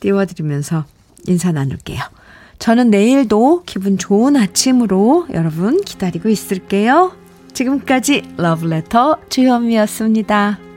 띄워드리면서 0.00 0.84
인사 1.26 1.52
나눌게요. 1.52 2.00
저는 2.58 2.90
내일도 2.90 3.62
기분 3.64 3.98
좋은 3.98 4.36
아침으로 4.36 5.28
여러분 5.32 5.80
기다리고 5.80 6.28
있을게요. 6.28 7.12
지금까지 7.52 8.22
러브레터 8.36 9.18
주현미였습니다. 9.28 10.69